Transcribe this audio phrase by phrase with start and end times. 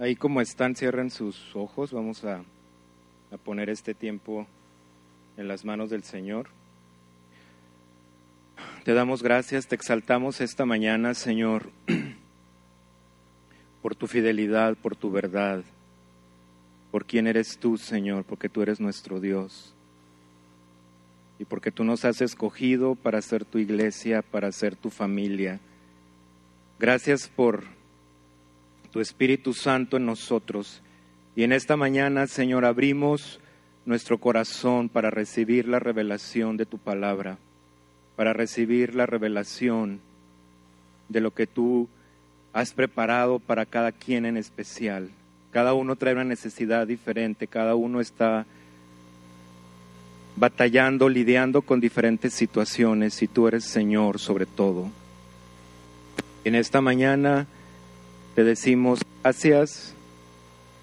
[0.00, 1.92] Ahí como están, cierren sus ojos.
[1.92, 2.44] Vamos a,
[3.32, 4.46] a, poner este tiempo
[5.36, 6.46] en las manos del Señor.
[8.84, 11.70] Te damos gracias, te exaltamos esta mañana, Señor,
[13.82, 15.64] por tu fidelidad, por tu verdad,
[16.92, 19.74] por quién eres tú, Señor, porque tú eres nuestro Dios
[21.40, 25.58] y porque tú nos has escogido para ser tu iglesia, para ser tu familia.
[26.78, 27.77] Gracias por
[28.92, 30.82] tu Espíritu Santo en nosotros.
[31.36, 33.40] Y en esta mañana, Señor, abrimos
[33.84, 37.38] nuestro corazón para recibir la revelación de tu palabra,
[38.16, 40.00] para recibir la revelación
[41.08, 41.88] de lo que tú
[42.52, 45.10] has preparado para cada quien en especial.
[45.52, 48.46] Cada uno trae una necesidad diferente, cada uno está
[50.36, 54.90] batallando, lidiando con diferentes situaciones y tú eres Señor sobre todo.
[56.44, 57.46] En esta mañana
[58.38, 59.94] te decimos gracias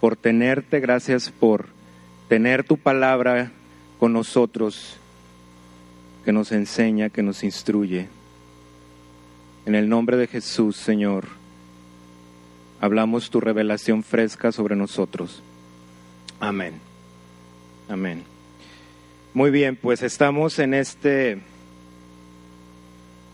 [0.02, 1.68] por tenerte, gracias por
[2.27, 3.54] tener tu palabra
[3.98, 4.98] con nosotros,
[6.26, 8.10] que nos enseña, que nos instruye.
[9.65, 11.27] En el nombre de Jesús, Señor,
[12.82, 15.41] hablamos tu revelación fresca sobre nosotros.
[16.41, 16.74] Amén.
[17.87, 18.26] Amén.
[19.34, 21.37] Muy bien, pues estamos en este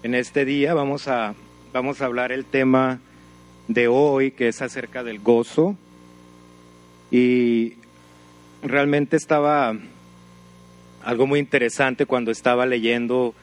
[0.03, 1.34] en este día vamos a
[1.74, 3.00] vamos a hablar el tema
[3.74, 5.76] de hoy, que es acerca del gozo.
[7.12, 7.74] Y
[8.64, 9.76] realmente estaba
[11.04, 13.34] algo muy interesante cuando estaba leyendo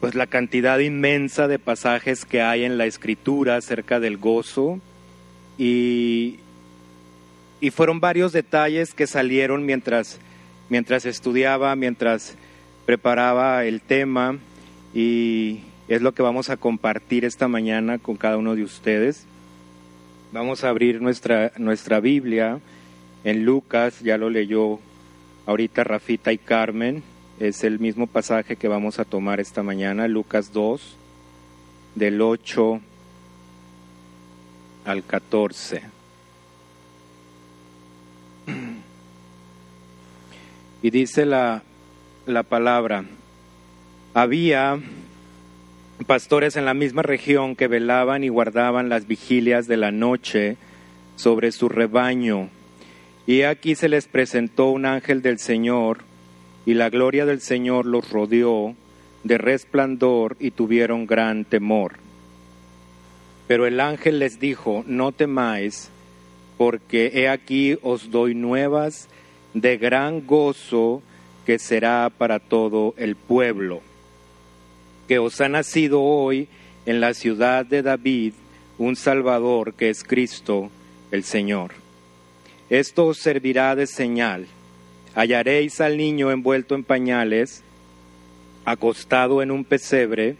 [0.00, 4.80] pues la cantidad inmensa de pasajes que hay en la escritura acerca del gozo
[5.56, 6.40] y,
[7.60, 10.18] y fueron varios detalles que salieron mientras,
[10.68, 12.36] mientras estudiaba, mientras
[12.84, 14.38] preparaba el tema
[14.94, 19.26] y, es lo que vamos a compartir esta mañana con cada uno de ustedes.
[20.32, 22.60] Vamos a abrir nuestra, nuestra Biblia
[23.24, 24.80] en Lucas, ya lo leyó
[25.46, 27.02] ahorita Rafita y Carmen,
[27.38, 30.96] es el mismo pasaje que vamos a tomar esta mañana, Lucas 2,
[31.94, 32.80] del 8
[34.84, 35.82] al 14.
[40.82, 41.62] Y dice la,
[42.26, 43.04] la palabra,
[44.12, 44.78] había
[46.02, 50.56] pastores en la misma región que velaban y guardaban las vigilias de la noche
[51.16, 52.50] sobre su rebaño.
[53.26, 55.98] Y aquí se les presentó un ángel del Señor,
[56.66, 58.74] y la gloria del Señor los rodeó
[59.22, 61.94] de resplandor y tuvieron gran temor.
[63.46, 65.90] Pero el ángel les dijo, no temáis,
[66.58, 69.08] porque he aquí os doy nuevas
[69.54, 71.02] de gran gozo
[71.46, 73.80] que será para todo el pueblo
[75.08, 76.48] que os ha nacido hoy
[76.86, 78.34] en la ciudad de David
[78.78, 80.70] un Salvador que es Cristo
[81.10, 81.72] el Señor.
[82.70, 84.46] Esto os servirá de señal.
[85.14, 87.62] Hallaréis al niño envuelto en pañales,
[88.64, 90.36] acostado en un pesebre,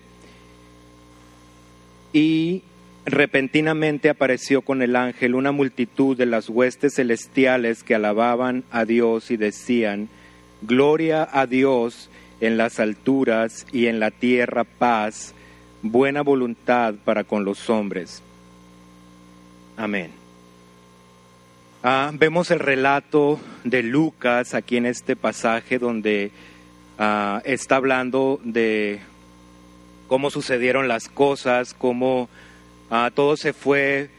[2.12, 2.62] y
[3.04, 9.30] repentinamente apareció con el ángel una multitud de las huestes celestiales que alababan a Dios
[9.30, 10.08] y decían,
[10.62, 12.08] Gloria a Dios
[12.46, 15.34] en las alturas y en la tierra paz,
[15.82, 18.22] buena voluntad para con los hombres.
[19.76, 20.10] Amén.
[21.82, 26.30] Ah, vemos el relato de Lucas aquí en este pasaje donde
[26.98, 29.00] ah, está hablando de
[30.06, 32.28] cómo sucedieron las cosas, cómo
[32.90, 34.10] ah, todo se fue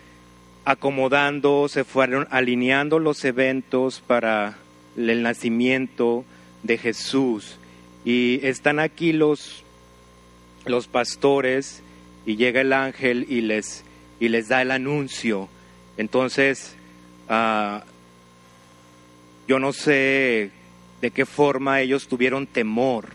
[0.66, 4.58] acomodando, se fueron alineando los eventos para
[4.98, 6.26] el nacimiento
[6.64, 7.60] de Jesús.
[8.06, 9.64] Y están aquí los,
[10.66, 11.82] los pastores
[12.26, 13.84] y llega el ángel y les,
[14.20, 15.50] y les da el anuncio.
[15.98, 16.76] Entonces,
[17.28, 17.84] ah,
[19.48, 20.52] yo no sé
[21.02, 23.10] de qué forma ellos tuvieron temor.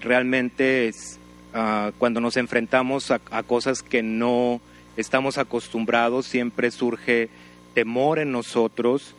[0.00, 0.90] Realmente
[1.52, 4.60] ah, cuando nos enfrentamos a, cosas que no
[4.96, 7.28] estamos acostumbrados, siempre surge
[7.74, 9.14] temor en nosotros,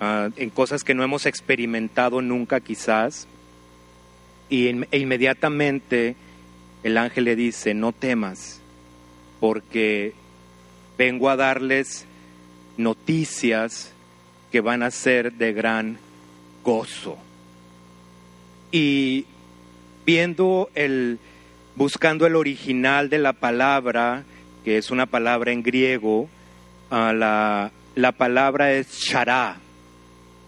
[0.00, 3.26] ah, en cosas que no hemos experimentado nunca quizás.
[4.50, 6.16] Y e inmediatamente
[6.82, 8.60] el ángel le dice, no temas,
[9.38, 10.12] porque
[10.98, 12.04] vengo a darles
[12.76, 13.92] noticias
[14.50, 15.98] que van a ser de gran
[16.64, 17.16] gozo.
[18.72, 19.26] Y
[20.04, 21.18] viendo el,
[21.76, 24.24] buscando el original de la palabra,
[24.64, 26.28] que es una palabra en griego,
[26.90, 29.58] ah, la, la palabra es chará.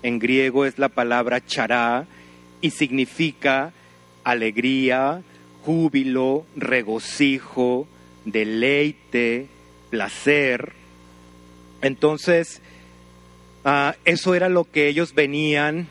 [0.02, 2.06] En griego es la palabra chará
[2.60, 3.72] y significa
[4.24, 5.22] alegría,
[5.64, 7.86] júbilo, regocijo,
[8.24, 9.46] deleite,
[9.90, 10.72] placer.
[11.80, 12.62] Entonces,
[13.64, 15.86] Ah, eso era lo que ellos venían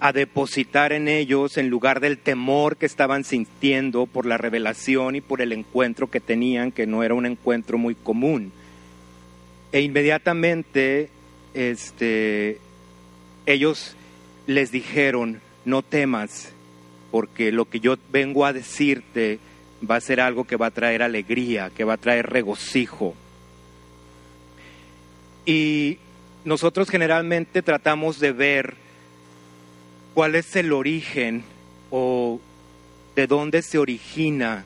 [0.00, 5.20] a depositar en ellos en lugar del temor que estaban sintiendo por la revelación y
[5.20, 8.52] por el encuentro que tenían, que no era un encuentro muy común.
[9.72, 11.10] E inmediatamente
[11.52, 12.58] este,
[13.44, 13.96] ellos
[14.46, 16.52] les dijeron, no temas,
[17.10, 19.38] porque lo que yo vengo a decirte
[19.88, 23.14] va a ser algo que va a traer alegría, que va a traer regocijo.
[25.44, 25.98] Y
[26.44, 28.74] nosotros generalmente tratamos de ver
[30.14, 31.44] cuál es el origen
[31.90, 32.40] o
[33.16, 34.64] de dónde se origina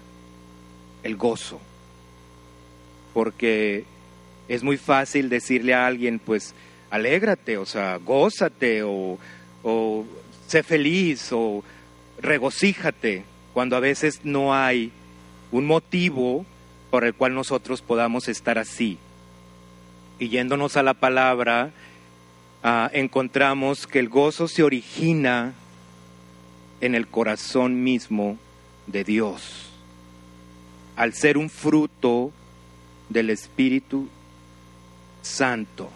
[1.02, 1.60] el gozo.
[3.14, 3.84] Porque
[4.48, 6.54] es muy fácil decirle a alguien, pues,
[6.90, 9.18] alégrate, o sea, gózate, o,
[9.62, 10.04] o
[10.50, 11.62] sé feliz, o
[12.20, 13.22] regocíjate,
[13.54, 14.90] cuando a veces no hay
[15.52, 16.44] un motivo
[16.90, 18.98] por el cual nosotros podamos estar así.
[20.18, 21.70] Y yéndonos a la palabra,
[22.64, 25.54] ah, encontramos que el gozo se origina
[26.80, 28.36] en el corazón mismo
[28.88, 29.70] de Dios,
[30.96, 32.32] al ser un fruto
[33.08, 34.08] del Espíritu
[35.22, 35.90] Santo.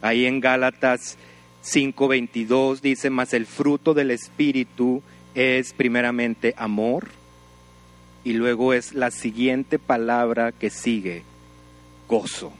[0.00, 1.18] Ahí en Gálatas
[1.64, 5.02] 5:22 dice, mas el fruto del Espíritu
[5.34, 7.08] es primeramente amor
[8.22, 11.22] y luego es la siguiente palabra que sigue,
[12.08, 12.52] gozo.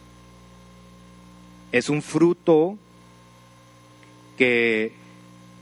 [1.70, 2.78] Es un fruto
[4.38, 4.92] que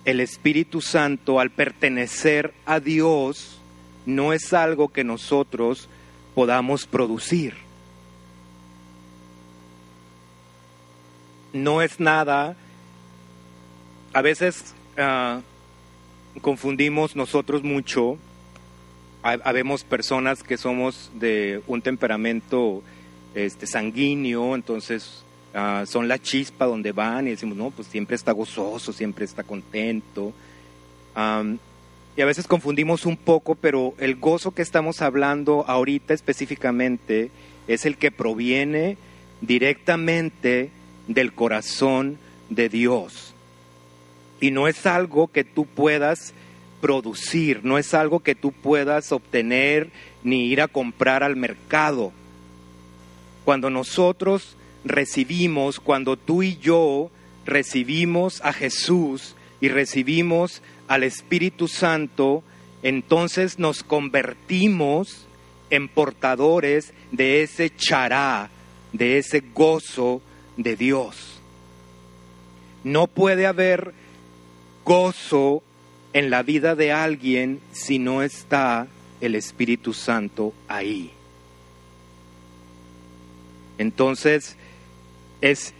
[0.04, 3.58] el Espíritu Santo al pertenecer a Dios
[4.06, 5.88] no es algo que nosotros
[6.34, 7.54] podamos producir.
[11.52, 12.56] No es nada,
[14.12, 15.40] a veces ah,
[16.40, 18.18] confundimos nosotros mucho,
[19.22, 22.82] habemos personas que somos de un temperamento
[23.34, 25.24] este, sanguíneo, entonces
[25.54, 29.44] ah, son la chispa donde van y decimos, no, pues siempre está gozoso, siempre está
[29.44, 30.32] contento.
[31.14, 37.30] y a veces confundimos un poco, pero el gozo que estamos hablando ahorita específicamente
[37.68, 38.98] es el que proviene
[39.40, 40.70] directamente
[41.06, 42.18] del corazón
[42.50, 43.31] de Dios
[44.42, 46.34] y no es algo que tú puedas
[46.80, 49.90] producir, no es algo que tú puedas obtener
[50.24, 52.12] ni ir a comprar al mercado.
[53.44, 57.12] Cuando nosotros recibimos, cuando tú y yo
[57.46, 62.42] recibimos a Jesús y recibimos al Espíritu Santo,
[62.82, 65.28] entonces nos convertimos
[65.70, 68.50] en portadores de ese chará,
[68.92, 70.20] de ese gozo
[70.56, 71.40] de Dios.
[72.82, 74.01] No puede haber
[74.92, 75.62] gozo
[76.12, 78.88] en la vida de alguien si no está
[79.22, 81.10] el Espíritu Santo ahí.
[83.78, 84.58] Entonces,
[85.40, 85.72] es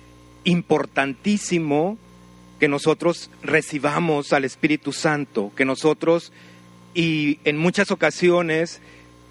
[0.44, 1.99] importantísimo
[2.59, 6.32] que nosotros recibamos al Espíritu Santo, que nosotros,
[6.94, 8.81] y en muchas ocasiones,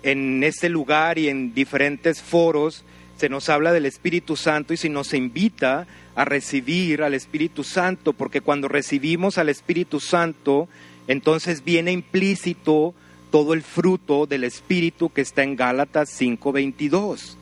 [0.04, 2.83] en este lugar y en diferentes foros,
[3.18, 8.13] se nos habla del Espíritu Santo y se nos invita a recibir al Espíritu Santo,
[8.13, 10.67] porque cuando recibimos al Espíritu Santo,
[11.07, 12.93] entonces viene implícito
[13.31, 17.37] todo el fruto del Espíritu que está en Gálatas 5:22.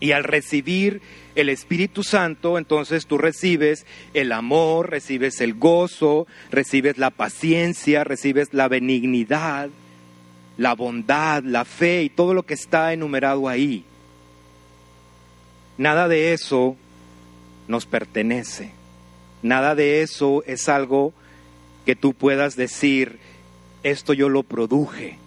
[0.00, 1.00] Y al recibir
[1.34, 3.84] el Espíritu Santo, entonces tú recibes
[4.14, 9.70] el amor, recibes el gozo, recibes la paciencia, recibes la benignidad,
[10.56, 13.84] la bondad, la fe y todo lo que está enumerado ahí.
[15.78, 16.76] Nada de eso
[17.68, 18.72] nos pertenece.
[19.42, 21.12] Nada de eso es algo
[21.86, 23.18] que tú puedas decir,
[23.82, 25.18] esto yo lo produje.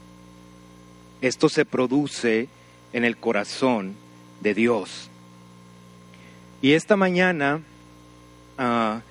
[1.21, 2.50] Esto se produce
[2.93, 3.95] en el corazón
[4.41, 5.10] de Dios.
[6.62, 7.62] Y esta mañana
[8.57, 9.01] ah,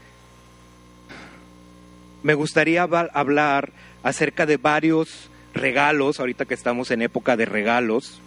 [2.22, 3.72] me gustaría hablar
[4.02, 8.20] acerca de varios regalos, ahorita que estamos en época de regalos,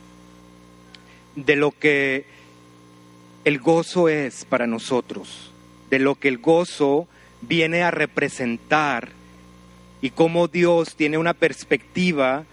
[1.35, 2.25] de lo que
[3.45, 5.51] el gozo es para nosotros,
[5.89, 7.07] de lo que el gozo
[7.41, 9.09] viene a representar
[10.01, 12.45] y cómo Dios tiene una perspectiva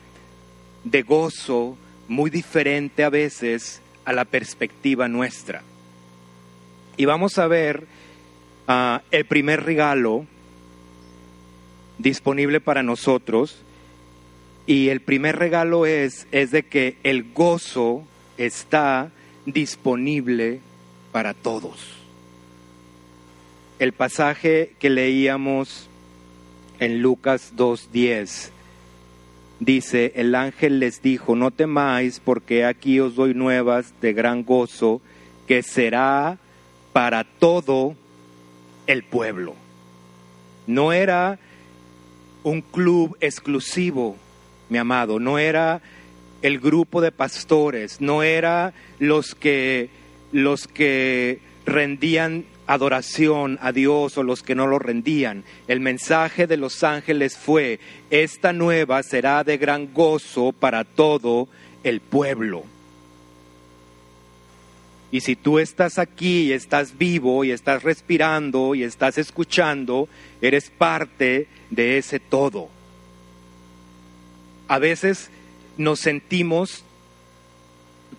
[0.84, 1.76] de gozo
[2.08, 5.62] muy diferente a veces a la perspectiva nuestra.
[6.96, 7.86] Y vamos a ver
[8.66, 10.26] ah, el primer regalo
[11.98, 13.62] disponible para nosotros.
[14.66, 18.04] Y el primer regalo es, es de que el gozo
[18.36, 19.10] está
[19.46, 20.60] disponible
[21.12, 21.96] para todos.
[23.78, 25.88] El pasaje que leíamos
[26.78, 28.50] en Lucas 2.10
[29.60, 35.00] dice, el ángel les dijo, no temáis porque aquí os doy nuevas de gran gozo
[35.46, 36.38] que será
[36.92, 37.94] para todo
[38.86, 39.54] el pueblo.
[40.66, 41.38] No era
[42.42, 44.16] un club exclusivo,
[44.68, 45.82] mi amado, no era
[46.42, 49.90] el grupo de pastores, no era los que
[50.32, 55.44] los que rendían adoración a Dios o los que no lo rendían.
[55.66, 61.48] El mensaje de los ángeles fue, esta nueva será de gran gozo para todo
[61.82, 62.64] el pueblo.
[65.12, 70.08] Y si tú estás aquí y estás vivo y estás respirando y estás escuchando,
[70.40, 72.68] eres parte de ese todo.
[74.68, 75.30] A veces
[75.76, 76.84] nos sentimos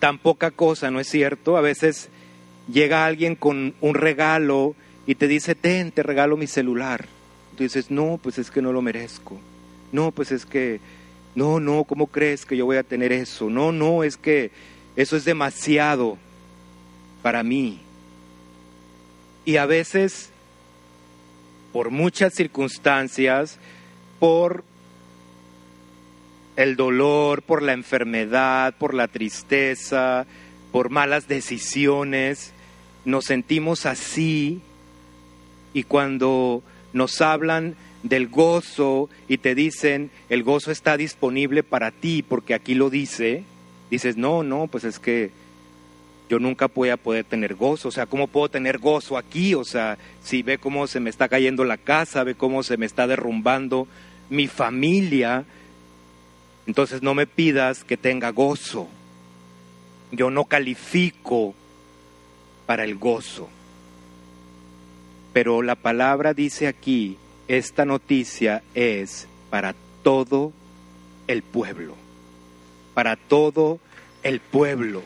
[0.02, 1.58] tan poca cosa, ¿no es cierto?
[1.58, 2.10] A veces
[2.68, 7.06] llega alguien con un regalo y te dice, ten, te regalo mi celular.
[7.56, 9.40] Tú dices, no, pues es que no lo merezco.
[9.92, 10.80] No, pues es que,
[11.36, 13.52] no, no, ¿cómo crees que yo voy a tener eso?
[13.52, 14.50] No, no, es que
[14.96, 16.18] eso es demasiado
[17.22, 17.80] para mí.
[19.46, 20.32] Y a veces,
[21.74, 23.60] por muchas circunstancias,
[24.20, 24.64] por
[26.56, 30.26] el dolor, por la enfermedad, por la tristeza,
[30.72, 32.54] por malas decisiones,
[33.06, 34.62] nos sentimos así
[35.74, 42.24] y cuando nos hablan del gozo y te dicen el gozo está disponible para ti
[42.24, 43.44] porque aquí lo dice,
[43.90, 45.32] dices, no, no, pues es que
[46.30, 47.90] yo nunca voy a poder tener gozo.
[47.90, 49.54] O sea, ¿cómo puedo tener gozo aquí?
[49.54, 52.86] O sea, si ve cómo se me está cayendo la casa, ve cómo se me
[52.86, 53.86] está derrumbando
[54.30, 55.44] mi familia,
[56.72, 58.88] entonces no me pidas que tenga gozo.
[60.10, 61.54] Yo no califico
[62.66, 63.50] para el gozo.
[65.34, 67.18] Pero la palabra dice aquí,
[67.50, 70.54] esta noticia es para todo
[71.28, 71.98] el pueblo,
[72.94, 73.82] para todo
[74.24, 75.04] el pueblo.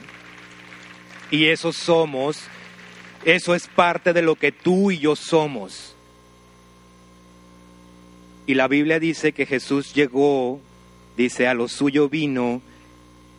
[1.32, 2.44] Y eso somos,
[3.24, 5.96] eso es parte de lo que tú y yo somos.
[8.46, 10.62] Y la Biblia dice que Jesús llegó,
[11.18, 12.62] dice, a lo suyo vino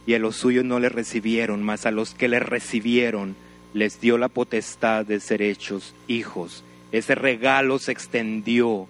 [0.06, 3.36] y a los suyos no le recibieron, mas a los que le recibieron
[3.74, 6.64] les dio la potestad de ser hechos hijos.
[6.92, 8.86] Ese regalo se extendió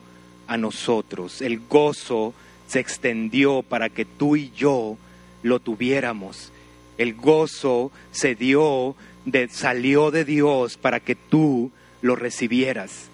[0.47, 2.35] a nosotros, el gozo
[2.69, 4.97] se extendió para que tú y yo
[5.43, 6.52] lo tuviéramos.
[6.99, 13.09] El gozo se dio, de, salió de Dios para que tú lo recibieras.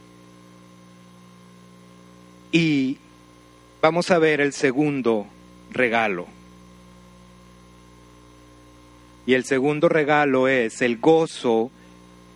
[2.53, 2.99] Y
[3.81, 5.27] vamos a ver el segundo
[5.73, 6.27] regalo.
[9.27, 11.71] Y el segundo regalo es el gozo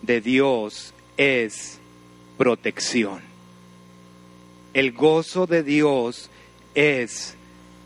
[0.03, 1.81] de Dios es
[2.39, 3.21] protección.
[4.73, 6.31] El gozo de Dios
[6.75, 7.35] es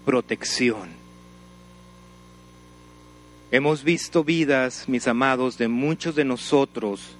[0.04, 0.90] protección.
[3.52, 7.16] Hemos visto vidas, mis amados, de muchos de nosotros,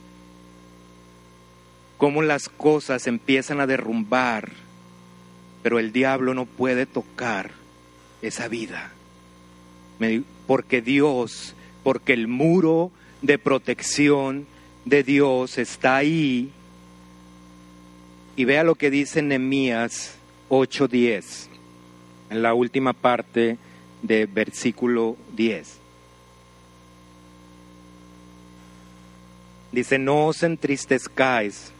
[1.97, 4.51] cómo las cosas empiezan a derrumbar,
[5.63, 7.60] pero el diablo no puede tocar
[8.23, 8.93] esa vida.
[10.47, 12.91] Porque Dios, porque el muro
[13.23, 14.47] de protección
[14.85, 16.51] de Dios está ahí.
[18.37, 20.15] Y vea lo que dice Nehemías
[20.49, 21.49] 8:10,
[22.31, 23.59] en la última parte
[24.03, 25.79] de versículo 10.
[29.73, 31.71] Dice, no os entristezcáis,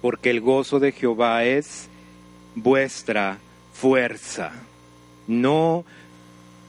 [0.00, 1.88] porque el gozo de Jehová es
[2.54, 3.38] vuestra
[3.72, 4.52] fuerza.
[5.26, 5.84] No,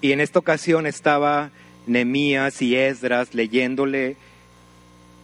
[0.02, 1.52] y en esta ocasión estaba
[1.88, 4.18] Nemías y Esdras leyéndole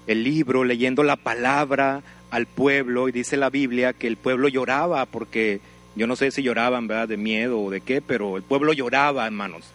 [0.08, 5.06] el libro, leyendo la palabra al pueblo, y dice la Biblia que el pueblo lloraba,
[5.06, 5.60] porque
[5.96, 9.26] yo no sé si lloraban, ¿verdad?, de miedo o de qué, pero el pueblo lloraba,
[9.26, 9.66] hermanos.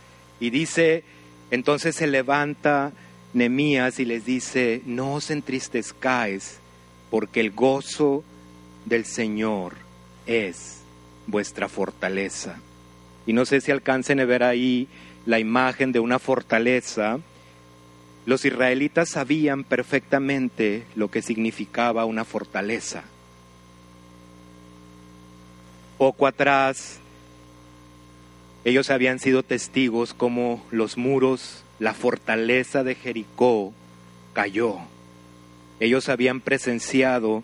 [0.41, 1.05] Y dice,
[1.51, 2.93] entonces se levanta
[3.35, 6.59] Nemías y les dice, no os entristezcáis,
[7.11, 8.25] porque el gozo
[8.87, 9.75] del Señor
[10.27, 10.81] es
[11.27, 12.59] vuestra fortaleza.
[13.27, 14.89] Y no sé si alcancen a ver ahí
[15.27, 17.19] la imagen de una fortaleza.
[18.25, 23.05] Los israelitas sabían perfectamente lo que significaba una fortaleza.
[25.99, 26.99] Poco atrás,
[28.65, 33.73] ellos habían sido testigos como los muros la fortaleza de Jericó
[34.33, 34.79] cayó.
[35.79, 37.43] Ellos habían presenciado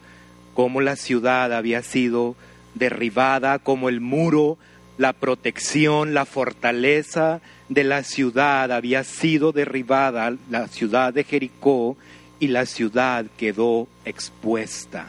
[0.55, 2.35] cómo la ciudad había sido
[2.75, 4.57] derribada, como el muro,
[5.03, 11.97] la protección, la fortaleza de la ciudad había sido derribada, la ciudad de Jericó,
[12.39, 15.07] y la ciudad quedó expuesta.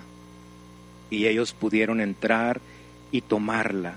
[1.09, 2.59] Y ellos pudieron entrar
[3.11, 3.95] y tomarla.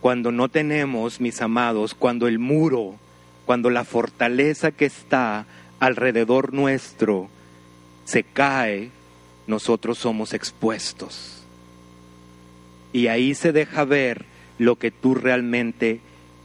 [0.00, 2.96] Cuando no tenemos, mis amados, cuando el muro
[3.44, 5.44] cuando la fortaleza que está
[5.80, 7.28] alrededor nuestro
[8.04, 8.90] se cae,
[9.46, 11.42] nosotros somos expuestos.
[12.92, 14.24] Y ahí se deja ver
[14.58, 16.00] lo que tú realmente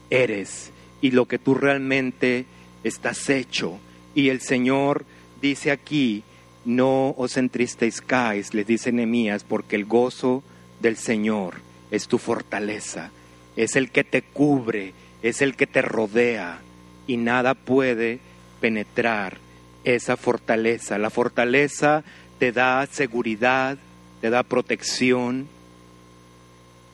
[0.09, 2.45] eres y lo que tú realmente
[2.83, 3.79] estás hecho.
[4.15, 5.05] Y el Señor
[5.41, 6.23] dice aquí,
[6.65, 10.43] no os entristezcáis, le dice Nehemías, porque el gozo
[10.79, 11.55] del Señor
[11.91, 13.11] es tu fortaleza,
[13.55, 16.61] es el que te cubre, es el que te rodea
[17.07, 18.19] y nada puede
[18.59, 19.37] penetrar
[19.83, 20.97] esa fortaleza.
[20.97, 22.03] La fortaleza
[22.37, 23.77] te da seguridad,
[24.21, 25.47] te da protección,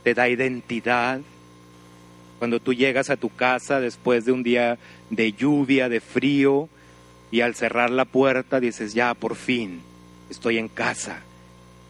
[0.05, 1.19] te da identidad.
[2.37, 4.77] Cuando tú llegas a tu casa después de un día
[5.09, 6.69] de lluvia, de frío,
[7.31, 9.81] y al cerrar la puerta dices, ya, por fin,
[10.29, 11.23] estoy en casa.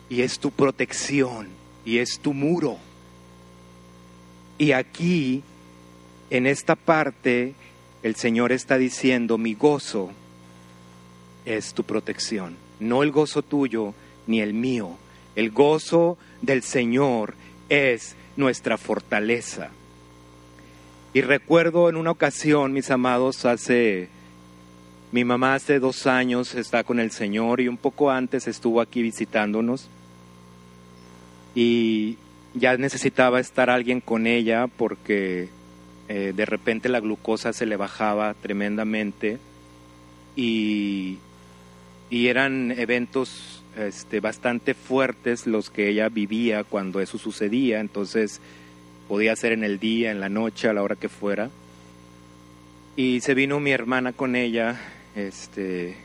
[0.08, 1.50] Y es tu protección,
[1.84, 2.78] y es tu muro.
[4.58, 5.44] Y aquí,
[6.30, 7.54] en esta parte,
[8.02, 10.12] el Señor está diciendo, mi gozo
[11.44, 13.94] es tu protección, no el gozo tuyo
[14.26, 14.92] ni el mío.
[15.36, 17.36] El gozo del Señor
[17.70, 19.70] es nuestra fortaleza.
[21.14, 24.10] Y recuerdo en una ocasión, mis amados, hace,
[25.12, 29.02] mi mamá hace dos años está con el Señor y un poco antes estuvo aquí
[29.02, 29.88] visitándonos.
[31.56, 32.18] Y
[32.54, 35.48] ya necesitaba estar alguien con ella porque
[36.10, 39.40] eh, de repente la glucosa se le bajaba tremendamente
[40.36, 41.18] y,
[42.10, 48.40] y eran eventos este, bastante fuertes los que ella vivía cuando eso sucedía, entonces
[49.08, 51.50] podía ser en el día, en la noche, a la hora que fuera.
[52.96, 54.80] Y se vino mi hermana con ella,
[55.16, 55.96] este,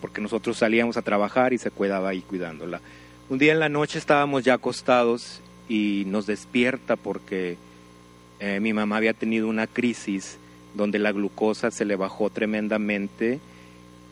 [0.00, 2.80] porque nosotros salíamos a trabajar y se cuidaba ahí cuidándola.
[3.28, 7.56] Un día en la noche estábamos ya acostados y nos despierta porque
[8.40, 10.38] eh, mi mamá había tenido una crisis
[10.74, 13.40] donde la glucosa se le bajó tremendamente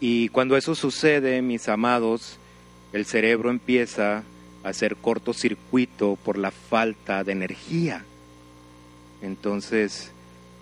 [0.04, 2.36] y cuando eso sucede, mis amados,
[2.92, 4.24] el cerebro empieza
[4.64, 8.04] a hacer cortocircuito por la falta de energía.
[9.22, 10.10] Entonces,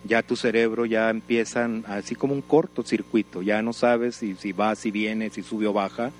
[0.03, 4.75] ya tu cerebro ya empieza así como un cortocircuito, ya no sabes si, si va,
[4.75, 6.11] si viene, si sube o baja,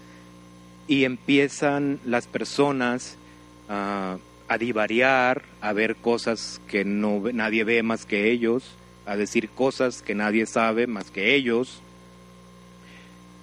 [0.88, 3.18] y empiezan las personas
[3.70, 8.64] a, a divariar, a ver cosas que no, nadie ve más que ellos,
[9.06, 11.84] a decir cosas que nadie sabe más que ellos,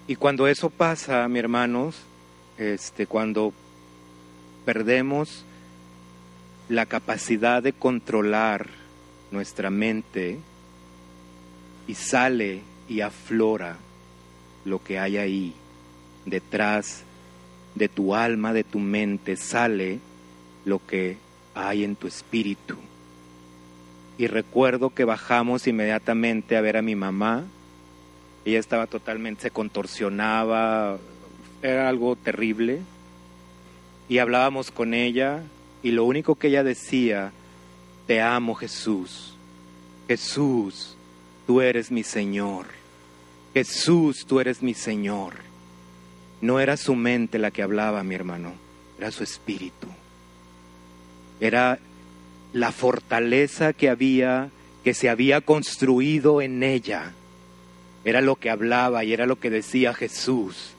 [0.09, 1.95] y cuando eso pasa, mi hermanos,
[2.57, 3.53] este, cuando
[4.65, 5.45] perdemos
[6.71, 8.69] la capacidad de controlar
[9.31, 10.39] nuestra mente
[11.87, 13.77] y sale y aflora
[14.65, 15.53] lo que hay ahí
[16.25, 17.03] detrás
[17.75, 19.99] de tu alma, de tu mente, sale
[20.65, 21.19] lo que
[21.55, 22.77] hay en tu espíritu.
[24.17, 27.45] Y recuerdo que bajamos inmediatamente a ver a mi mamá
[28.51, 30.99] ella estaba totalmente, se contorsionaba,
[31.63, 32.81] era algo terrible.
[34.09, 35.43] Y hablábamos con ella
[35.83, 37.33] y lo único que ella decía,
[38.07, 39.35] te amo Jesús,
[40.07, 40.97] Jesús,
[41.47, 42.67] tú eres mi Señor,
[43.53, 45.35] Jesús, tú eres mi Señor.
[46.41, 48.53] No era su mente la que hablaba, mi hermano,
[48.97, 49.89] era su espíritu.
[51.41, 51.79] Era
[52.53, 54.51] la fortaleza que había,
[54.85, 57.13] que se había construido en ella
[58.09, 60.71] era lo que hablaba y era lo que decía Jesús.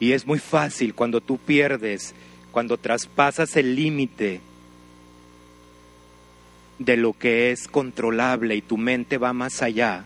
[0.00, 2.14] Y es muy fácil cuando tú pierdes,
[2.50, 4.40] cuando traspasas el límite
[6.78, 10.04] de lo que es controlable y tu mente va más allá.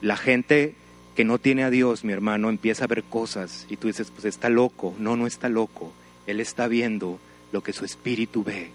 [0.00, 0.74] La gente
[1.16, 4.24] que no tiene a Dios, mi hermano, empieza a ver cosas y tú dices, pues
[4.24, 4.94] está loco.
[4.98, 5.92] No, no está loco.
[6.26, 7.18] Él está viendo
[7.50, 8.70] lo que su espíritu ve.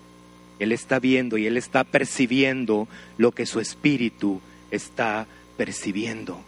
[0.60, 4.42] Él está viendo y él está percibiendo lo que su espíritu
[4.76, 6.42] está percibiendo.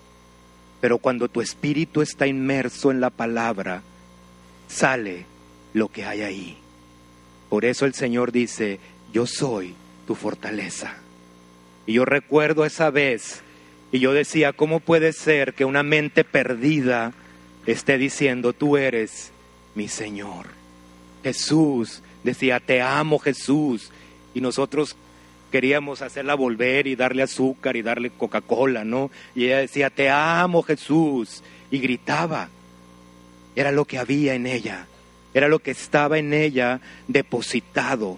[0.81, 3.81] Pero cuando tu espíritu está inmerso en la palabra,
[4.67, 5.25] sale
[5.73, 6.57] lo que hay ahí.
[7.49, 8.79] Por eso el Señor dice,
[9.13, 9.75] yo soy
[10.07, 10.95] tu fortaleza.
[11.85, 13.41] Y yo recuerdo esa vez
[13.91, 17.13] y yo decía, ¿cómo puede ser que una mente perdida
[17.65, 19.31] esté diciendo, tú eres
[19.75, 20.47] mi Señor?
[21.23, 23.91] Jesús decía, te amo Jesús.
[24.33, 24.95] Y nosotros
[25.51, 29.11] queríamos hacerla volver y darle azúcar y darle Coca-Cola, ¿no?
[29.35, 32.49] Y ella decía, te amo Jesús, y gritaba.
[33.55, 34.87] Era lo que había en ella,
[35.33, 38.17] era lo que estaba en ella depositado,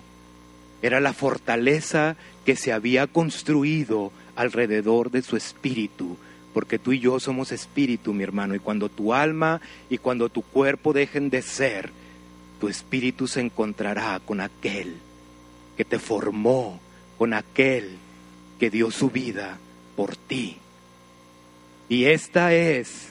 [0.81, 6.17] era la fortaleza que se había construido alrededor de su espíritu,
[6.53, 10.41] porque tú y yo somos espíritu, mi hermano, y cuando tu alma y cuando tu
[10.41, 11.91] cuerpo dejen de ser,
[12.59, 14.95] tu espíritu se encontrará con aquel
[15.75, 16.79] que te formó,
[17.17, 17.97] con aquel
[18.59, 19.57] que dio su vida
[19.95, 20.57] por ti.
[21.89, 23.09] Y esta es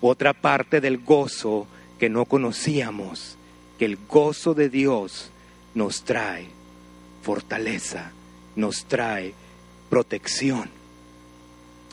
[0.00, 1.66] otra parte del gozo
[1.98, 3.36] que no conocíamos,
[3.78, 5.30] que el gozo de Dios
[5.74, 6.48] nos trae
[7.22, 8.12] fortaleza,
[8.56, 9.34] nos trae
[9.88, 10.68] protección.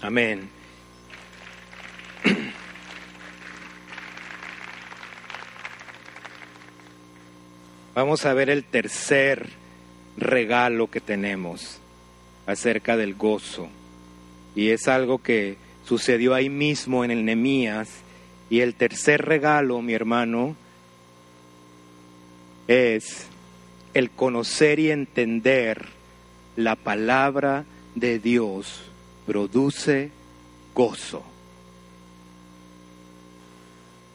[0.02, 0.50] Amén.
[7.94, 9.61] Vamos a ver el tercer
[10.18, 11.80] regalo que tenemos
[12.46, 13.70] acerca del gozo.
[14.56, 17.90] Y es algo que sucedió ahí mismo en el Nemías.
[18.50, 20.56] Y el tercer regalo, mi hermano,
[22.68, 23.26] es
[23.94, 25.88] el conocer y entender
[26.56, 28.82] la palabra de Dios
[29.26, 30.12] produce
[30.74, 31.24] gozo.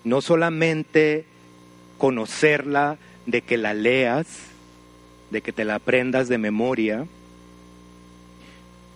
[0.05, 1.25] No solamente
[1.99, 4.27] conocerla de que la leas,
[5.31, 7.07] de que te la aprendas de memoria.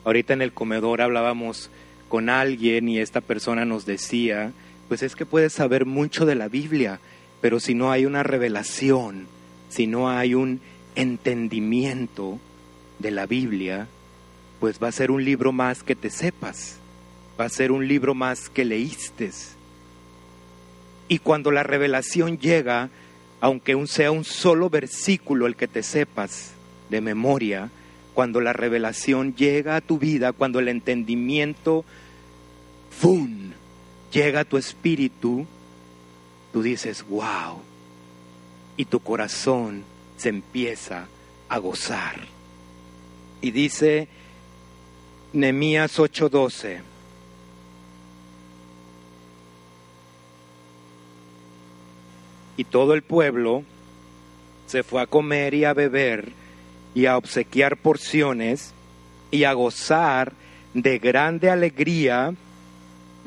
[0.04, 1.70] Ahorita en el comedor hablábamos
[2.08, 4.52] con alguien y esta persona nos decía,
[4.88, 7.00] pues es que puedes saber mucho de la Biblia,
[7.40, 9.26] pero si no hay una revelación,
[9.68, 10.60] si no hay un
[10.94, 12.38] entendimiento
[12.98, 13.86] de la Biblia,
[14.58, 16.76] pues va a ser un libro más que te sepas,
[17.40, 19.30] va a ser un libro más que leíste.
[21.08, 22.90] Y cuando la revelación llega,
[23.40, 26.52] aunque sea un solo versículo el que te sepas
[26.88, 27.70] de memoria,
[28.14, 31.84] cuando la revelación llega a tu vida, cuando el entendimiento,
[32.90, 33.52] ¡fum!,
[34.12, 35.46] llega a tu espíritu,
[36.52, 37.62] tú dices, wow,
[38.76, 39.84] y tu corazón
[40.16, 41.06] se empieza
[41.48, 42.16] a gozar.
[43.40, 44.08] Y dice
[45.32, 46.80] Nehemías 8:12,
[52.60, 53.64] y todo el pueblo
[54.66, 56.30] se fue a comer y a beber
[56.94, 58.74] y a obsequiar porciones
[59.30, 60.34] y a gozar
[60.74, 62.34] de grande alegría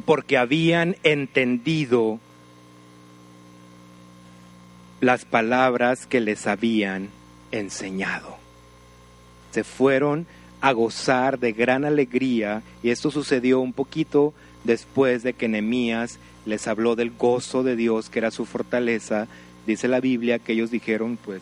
[0.05, 2.19] porque habían entendido
[5.01, 7.09] las palabras que les habían
[7.51, 8.37] enseñado.
[9.49, 10.27] Se fueron
[10.61, 14.31] a gozar de gran alegría y esto sucedió un poquito
[14.63, 19.27] después de que Nehemías les habló del gozo de Dios, que era su fortaleza,
[19.65, 21.41] dice la Biblia que ellos dijeron, pues,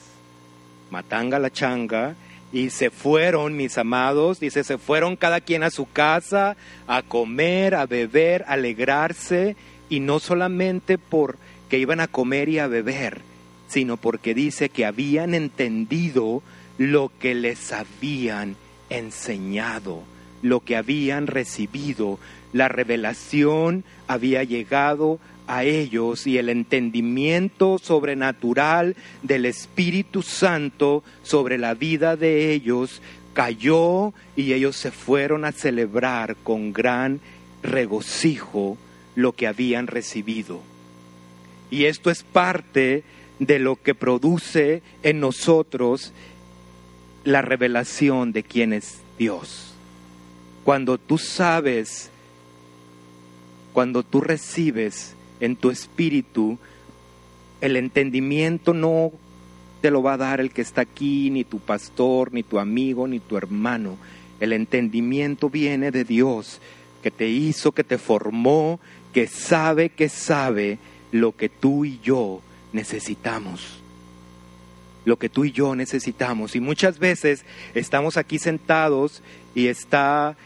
[0.90, 2.16] matanga la changa,
[2.54, 7.76] y se fueron, mis amados, dice, se fueron cada quien a su casa a comer,
[7.76, 9.56] a beber, a alegrarse,
[9.90, 13.22] y no solamente porque iban a comer y a beber,
[13.68, 16.44] sino porque dice que habían entendido
[16.78, 18.56] lo que les habían
[18.90, 20.04] enseñado,
[20.42, 22.20] lo que habían recibido,
[22.54, 31.74] la revelación había llegado a ellos y el entendimiento sobrenatural del Espíritu Santo sobre la
[31.74, 33.02] vida de ellos
[33.34, 37.20] cayó y ellos se fueron a celebrar con gran
[37.64, 38.78] regocijo
[39.16, 40.62] lo que habían recibido.
[41.70, 43.04] Y esto es parte
[43.40, 46.14] de lo que produce en nosotros
[47.24, 49.71] la revelación de quién es Dios.
[50.72, 52.10] Cuando tú sabes
[53.74, 56.60] cuando tú recibes en tu espíritu,
[57.60, 59.12] el entendimiento no
[59.82, 63.06] te lo va a dar el que está aquí, ni tu pastor, ni tu amigo,
[63.06, 63.98] ni tu hermano.
[64.40, 66.62] El entendimiento viene de Dios,
[67.04, 68.80] que te hizo, que te formó,
[69.12, 70.78] que sabe, que sabe
[71.12, 72.40] lo que tú y yo
[72.72, 73.82] necesitamos.
[75.04, 76.56] Lo que tú y yo necesitamos.
[76.56, 77.44] Y muchas veces
[77.76, 79.22] estamos aquí sentados
[79.54, 80.38] y está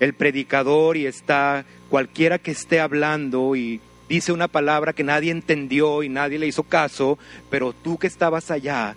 [0.00, 6.02] el predicador y está cualquiera que esté hablando y dice una palabra que nadie entendió
[6.02, 7.18] y nadie le hizo caso,
[7.50, 8.96] pero tú que estabas allá,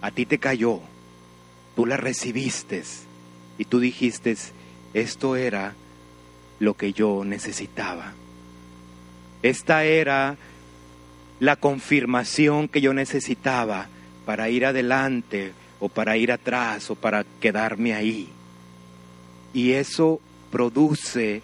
[0.00, 0.80] a ti te cayó,
[1.74, 2.82] tú la recibiste
[3.58, 4.36] y tú dijiste,
[4.94, 5.74] esto era
[6.58, 8.12] lo que yo necesitaba.
[9.42, 10.36] Esta era
[11.38, 13.88] la confirmación que yo necesitaba
[14.24, 18.28] para ir adelante o para ir atrás o para quedarme ahí.
[19.56, 20.20] Y eso
[20.52, 21.40] produce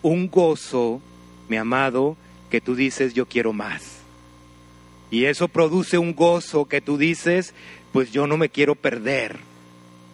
[0.00, 1.00] un gozo,
[1.48, 2.16] mi amado,
[2.48, 3.82] que tú dices yo quiero más.
[5.10, 7.54] Y eso produce un gozo que tú dices,
[7.90, 9.38] pues yo no me quiero perder.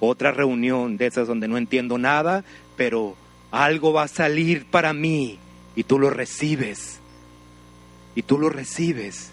[0.01, 2.43] Otra reunión de esas donde no entiendo nada,
[2.75, 3.17] pero
[3.51, 5.39] algo va a salir para mí
[5.77, 7.01] y tú lo recibes.
[8.15, 9.31] Y tú lo recibes.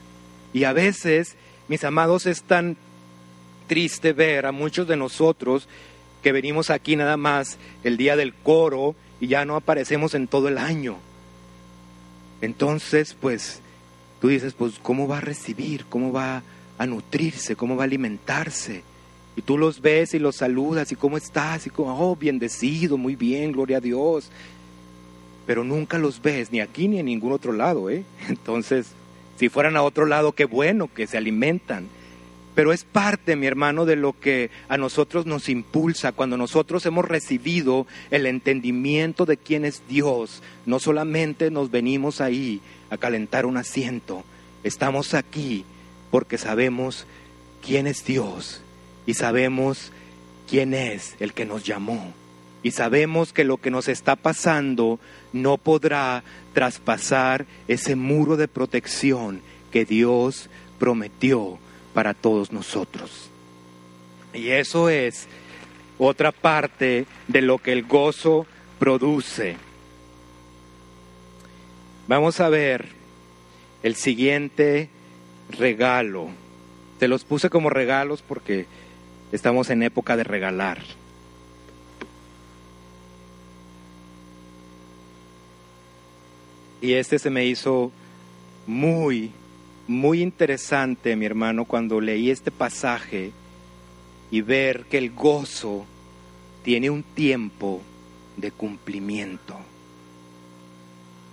[0.51, 1.37] Y a veces,
[1.69, 2.75] mis amados, es tan
[3.67, 5.69] triste ver a muchos de nosotros
[6.21, 10.47] que venimos aquí nada más el día del coro y ya no aparecemos en todo
[10.47, 10.97] el año.
[12.41, 13.61] Entonces, pues,
[14.21, 15.85] tú dices, pues, ¿cómo va a recibir?
[15.89, 16.43] ¿Cómo va
[16.77, 17.55] a nutrirse?
[17.55, 18.83] ¿Cómo va a alimentarse?
[19.35, 23.15] Y tú los ves y los saludas y cómo estás y como, oh, bendecido, muy
[23.15, 24.29] bien, gloria a Dios.
[25.45, 28.03] pero nunca los ves ni aquí ni en ningún otro lado, ¿eh?
[28.27, 28.87] Entonces,
[29.37, 31.87] si fueran a otro lado, qué bueno que se alimentan.
[32.59, 37.05] Pero es parte, mi hermano, de lo que a nosotros nos impulsa cuando nosotros hemos
[37.05, 40.43] recibido el entendimiento de quién es Dios.
[40.65, 44.25] No solamente nos venimos ahí a calentar un asiento,
[44.65, 45.63] estamos aquí
[46.11, 47.05] porque sabemos
[47.65, 48.61] quién es Dios
[49.05, 49.93] y sabemos
[50.49, 52.11] quién es el que nos llamó.
[52.61, 54.99] Y sabemos que lo que nos está pasando
[55.31, 59.39] no podrá traspasar ese muro de protección
[59.71, 61.57] que Dios prometió
[61.93, 63.29] para todos nosotros.
[64.33, 65.27] Y eso es
[65.97, 68.45] otra parte de lo que el gozo
[68.77, 69.57] produce.
[72.07, 72.87] Vamos a ver
[73.83, 74.89] el siguiente
[75.49, 76.29] regalo.
[76.99, 78.65] Te los puse como regalos porque
[79.31, 80.79] estamos en época de regalar.
[86.81, 87.91] Y este se me hizo
[88.65, 89.31] muy,
[89.89, 93.31] muy interesante, mi hermano, cuando leí este pasaje
[94.29, 95.83] y ver que el gozo
[96.63, 97.81] tiene un tiempo
[98.37, 99.57] de cumplimiento.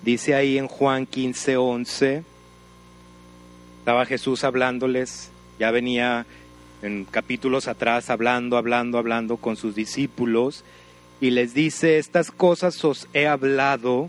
[0.03, 2.23] Dice ahí en Juan 15, 11,
[3.81, 6.25] estaba Jesús hablándoles, ya venía
[6.81, 10.65] en capítulos atrás hablando, hablando, hablando con sus discípulos
[11.21, 14.09] y les dice, estas cosas os he hablado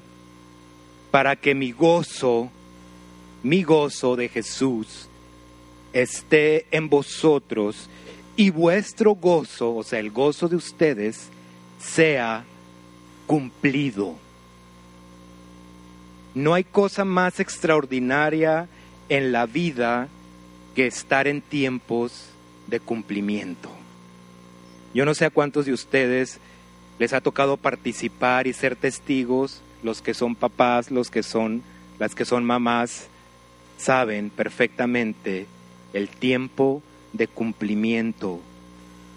[1.12, 2.50] para que mi gozo,
[3.48, 5.08] mi gozo de Jesús,
[5.94, 7.90] esté en vosotros
[8.36, 11.30] y vuestro gozo, o sea, el gozo de ustedes,
[11.80, 12.44] sea
[13.26, 14.16] cumplido.
[16.36, 18.68] No hay cosa más extraordinaria
[19.08, 20.10] en la vida
[20.76, 22.26] que estar en tiempos
[22.68, 23.70] de cumplimiento.
[24.94, 26.40] Yo no sé a cuántos de ustedes
[27.00, 31.64] les ha tocado participar y ser testigos los que son papás, los que son,
[31.98, 33.08] las que son mamás,
[33.78, 35.46] saben perfectamente
[35.94, 36.82] el tiempo
[37.14, 38.40] de cumplimiento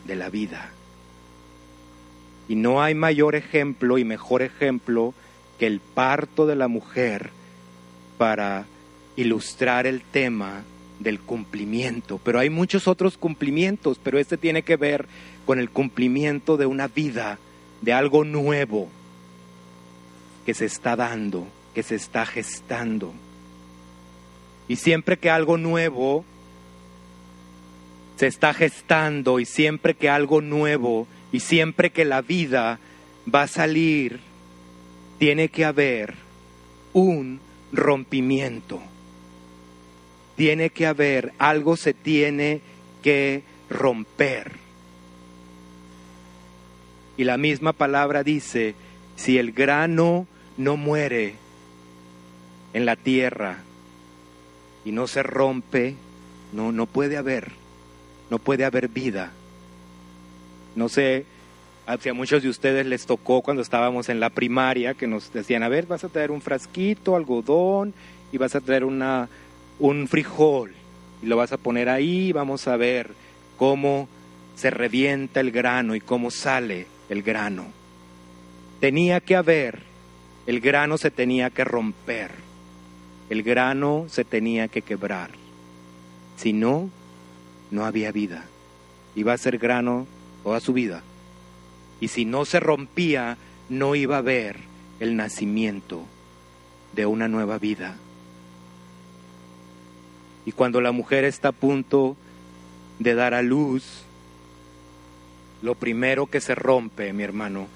[0.06, 0.70] de la vida.
[2.48, 5.14] Y no hay mayor ejemplo y mejor ejemplo
[5.58, 7.30] que el parto de la mujer
[8.18, 8.66] para
[9.16, 10.62] ilustrar el tema
[10.98, 12.18] del cumplimiento.
[12.22, 15.06] Pero hay muchos otros cumplimientos, pero este tiene que ver
[15.46, 17.38] con el cumplimiento de una vida,
[17.80, 18.88] de algo nuevo,
[20.44, 23.12] que se está dando, que se está gestando.
[24.70, 26.24] Y siempre que algo nuevo
[28.14, 32.78] se está gestando y siempre que algo nuevo y siempre que la vida
[33.34, 34.20] va a salir,
[35.18, 36.14] tiene que haber
[36.92, 37.40] un
[37.72, 38.80] rompimiento.
[40.36, 42.60] Tiene que haber, algo se tiene
[43.02, 44.52] que romper.
[47.16, 48.76] Y la misma palabra dice,
[49.16, 51.34] si el grano no muere
[52.72, 53.64] en la tierra
[54.84, 55.94] y no se rompe,
[56.52, 57.52] no, no puede haber,
[58.30, 59.32] no puede haber vida.
[60.74, 61.24] No sé
[62.00, 65.62] si a muchos de ustedes les tocó cuando estábamos en la primaria que nos decían,
[65.62, 67.92] a ver, vas a traer un frasquito, algodón
[68.32, 69.28] y vas a traer una,
[69.78, 70.72] un frijol
[71.22, 73.10] y lo vas a poner ahí y vamos a ver
[73.56, 74.08] cómo
[74.54, 77.80] se revienta el grano y cómo sale el grano
[78.80, 79.80] tenía que haber,
[80.46, 82.30] el grano se tenía que romper,
[83.30, 85.30] el grano se tenía que quebrar.
[86.36, 86.90] Si no,
[87.70, 88.44] no había vida.
[89.14, 90.06] Iba a ser grano
[90.42, 91.02] toda su vida.
[92.00, 93.38] Y si no se rompía,
[93.68, 94.56] no iba a haber
[94.98, 96.04] el nacimiento
[96.92, 97.96] de una nueva vida.
[100.44, 102.16] Y cuando la mujer está a punto
[102.98, 104.02] de dar a luz,
[105.62, 107.68] lo primero que se rompe, mi hermano,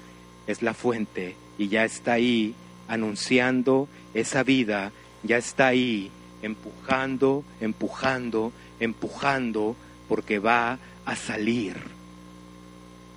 [0.47, 2.55] es la fuente y ya está ahí
[2.87, 4.91] anunciando esa vida,
[5.25, 6.11] ya está ahí
[6.41, 9.75] empujando, empujando, empujando,
[10.07, 11.75] porque va a salir.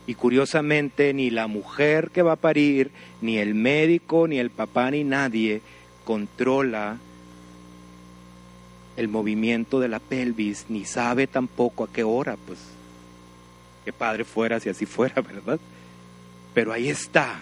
[0.07, 2.91] Y curiosamente ni la mujer que va a parir,
[3.21, 5.61] ni el médico, ni el papá, ni nadie
[6.05, 6.99] controla
[8.97, 12.59] el movimiento de la pelvis, ni sabe tampoco a qué hora, pues,
[13.85, 15.61] qué padre fuera si así fuera, ¿verdad?
[16.59, 17.41] pero ahí está.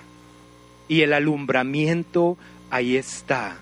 [0.88, 2.36] Y el alumbramiento,
[2.68, 3.56] ahí está.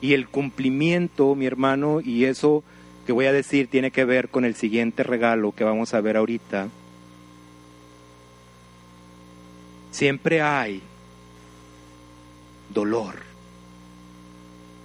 [0.00, 2.62] Y el cumplimiento, mi hermano, y eso
[3.06, 6.16] que voy a decir tiene que ver con el siguiente regalo que vamos a ver
[6.16, 6.68] ahorita.
[9.90, 10.82] Siempre hay
[12.72, 13.16] dolor.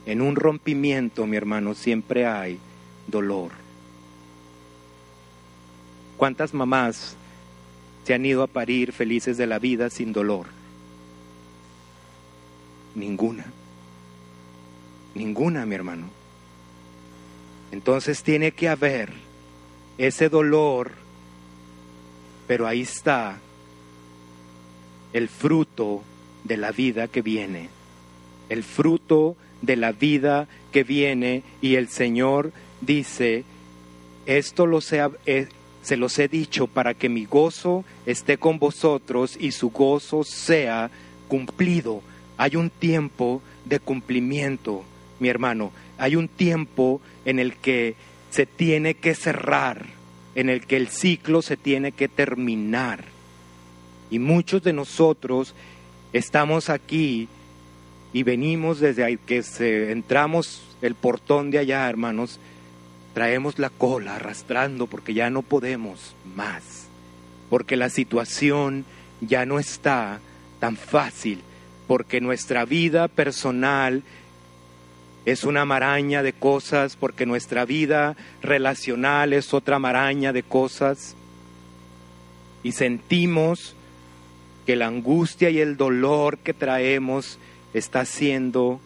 [0.06, 2.60] En un rompimiento, mi hermano, siempre hay
[3.08, 3.52] dolor.
[6.18, 7.18] ¿Cuántas mamás
[8.04, 10.48] se han ido a parir felices de la vida sin dolor.
[12.96, 13.46] Ninguna.
[15.16, 16.08] Ninguna, mi hermano.
[17.72, 19.12] Entonces tiene que haber
[19.98, 20.92] ese dolor,
[22.48, 23.40] pero ahí está
[25.14, 26.04] el fruto
[26.44, 27.70] de la vida que viene,
[28.50, 33.44] el fruto de la vida que viene y el Señor dice,
[34.26, 35.48] esto lo sea, eh,
[35.82, 40.90] se los he dicho para que mi gozo esté con vosotros y su gozo sea
[41.28, 42.02] cumplido.
[42.38, 44.84] Hay un tiempo de cumplimiento,
[45.24, 45.72] mi hermano.
[45.98, 47.96] Hay un tiempo en el que
[48.30, 49.86] se tiene que cerrar,
[50.36, 53.06] en el que el ciclo se tiene que terminar.
[54.12, 55.56] Y muchos de nosotros
[56.12, 57.30] estamos aquí
[58.12, 62.40] y venimos desde ahí, que se, entramos el portón de allá, hermanos,
[63.14, 66.88] traemos la cola arrastrando porque ya no podemos más,
[67.50, 68.84] porque la situación
[69.22, 70.20] ya no está
[70.60, 71.40] tan fácil,
[71.88, 74.04] porque nuestra vida personal
[75.26, 81.16] es una maraña de cosas, porque nuestra vida relacional es otra maraña de cosas,
[82.64, 83.76] y sentimos
[84.66, 87.38] que la angustia y el dolor que traemos
[87.74, 88.80] está siendo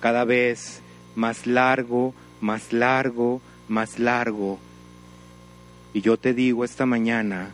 [0.00, 0.80] cada vez
[1.16, 4.58] más largo, más largo, más largo.
[5.92, 7.50] Y yo te digo esta mañana,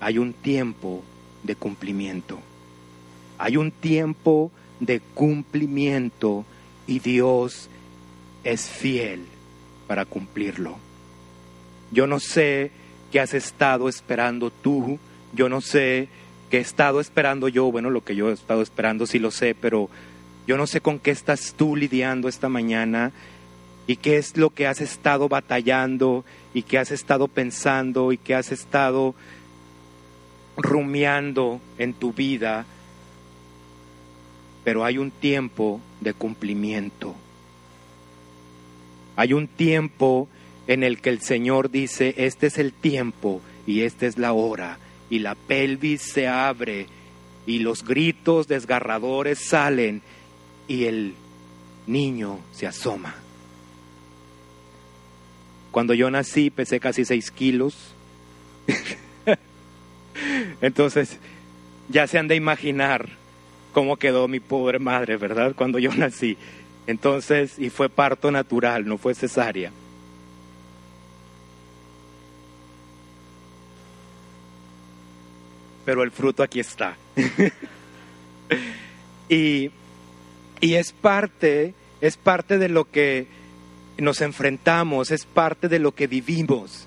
[0.00, 1.02] hay un tiempo
[1.42, 2.38] de cumplimiento.
[3.38, 6.44] Hay un tiempo de cumplimiento
[6.88, 7.68] y Dios
[8.42, 9.26] es fiel
[9.86, 10.78] para cumplirlo.
[11.92, 12.72] Yo no sé
[13.12, 14.98] qué has estado esperando tú,
[15.32, 16.08] yo no sé
[16.50, 19.54] que he estado esperando yo, bueno, lo que yo he estado esperando sí lo sé,
[19.54, 19.88] pero
[20.46, 23.12] yo no sé con qué estás tú lidiando esta mañana
[23.86, 26.24] y qué es lo que has estado batallando
[26.54, 29.14] y qué has estado pensando y qué has estado
[30.56, 32.64] rumiando en tu vida,
[34.68, 37.14] pero hay un tiempo de cumplimiento.
[39.16, 40.28] Hay un tiempo
[40.66, 44.78] en el que el Señor dice, este es el tiempo y esta es la hora
[45.08, 46.86] y la pelvis se abre
[47.46, 50.02] y los gritos desgarradores salen
[50.68, 51.14] y el
[51.86, 53.14] niño se asoma.
[55.70, 57.74] Cuando yo nací pesé casi seis kilos.
[60.60, 61.16] Entonces,
[61.88, 63.17] ya se han de imaginar
[63.72, 65.54] cómo quedó mi pobre madre, ¿verdad?
[65.56, 66.36] Cuando yo nací.
[66.86, 69.70] Entonces, y fue parto natural, no fue cesárea.
[75.88, 76.98] pero el fruto aquí está.
[79.30, 79.70] y,
[80.60, 83.26] y es parte, es parte de lo que
[83.96, 86.86] nos enfrentamos, es parte de lo que vivimos.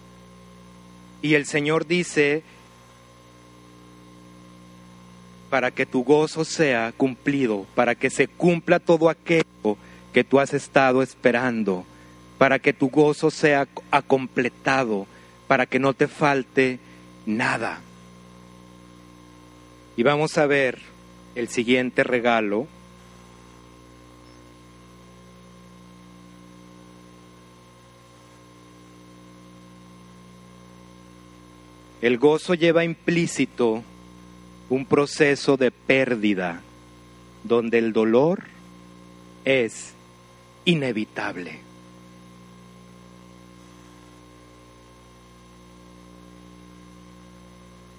[1.23, 2.43] Y el Señor dice,
[5.51, 9.77] para que tu gozo sea cumplido, para que se cumpla todo aquello
[10.13, 11.85] que tú has estado esperando,
[12.37, 13.67] para que tu gozo sea
[14.07, 15.07] completado,
[15.47, 16.79] para que no te falte
[17.25, 17.81] nada.
[19.97, 20.79] Y vamos a ver
[21.35, 22.65] el siguiente regalo.
[32.01, 33.83] El gozo lleva implícito
[34.71, 36.61] un proceso de pérdida
[37.43, 38.45] donde el dolor
[39.45, 39.93] es
[40.65, 41.59] inevitable.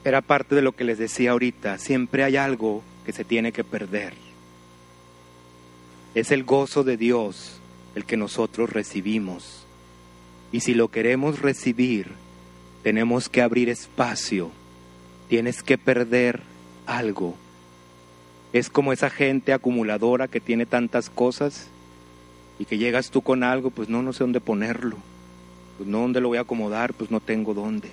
[0.05, 3.63] era parte de lo que les decía ahorita, siempre hay algo que se tiene que
[3.63, 4.15] perder.
[6.15, 7.61] Es el gozo de Dios
[7.95, 9.65] el que nosotros recibimos.
[10.51, 12.09] Y si lo queremos recibir,
[12.83, 14.51] tenemos que abrir espacio,
[15.29, 16.43] tienes que perder
[16.87, 17.35] algo.
[18.53, 21.69] Es como esa gente acumuladora que tiene tantas cosas
[22.59, 24.97] y que llegas tú con algo, pues no, no sé dónde ponerlo,
[25.79, 27.91] pues no dónde lo voy a acomodar, pues no tengo dónde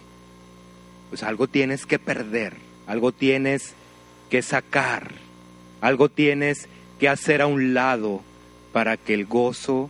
[1.10, 2.53] pues algo tienes que perder,
[2.88, 3.74] algo tienes
[4.30, 5.11] que sacar,
[5.82, 6.68] algo tienes
[6.99, 8.22] que hacer a un lado
[8.72, 9.89] para que el gozo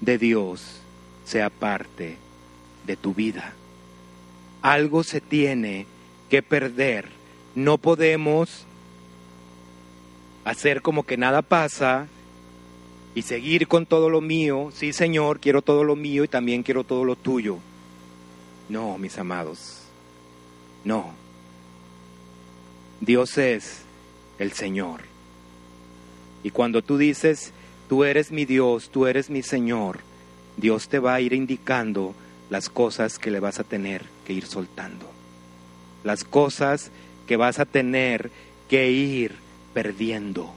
[0.00, 0.80] de Dios
[1.24, 2.16] sea parte
[2.86, 3.54] de tu vida.
[4.62, 5.86] Algo se tiene
[6.30, 7.08] que perder.
[7.54, 8.64] No podemos
[10.44, 12.06] hacer como que nada pasa
[13.14, 14.70] y seguir con todo lo mío.
[14.72, 17.58] Sí, Señor, quiero todo lo mío y también quiero todo lo tuyo.
[18.68, 19.80] No, mis amados.
[20.84, 21.12] No.
[23.00, 23.82] Dios es
[24.38, 25.02] el Señor.
[26.42, 27.52] Y cuando tú dices,
[27.88, 30.00] tú eres mi Dios, tú eres mi Señor,
[30.56, 32.14] Dios te va a ir indicando
[32.50, 35.10] las cosas que le vas a tener que ir soltando.
[36.04, 36.90] Las cosas
[37.28, 38.30] que vas a tener
[38.68, 39.36] que ir
[39.72, 40.52] perdiendo.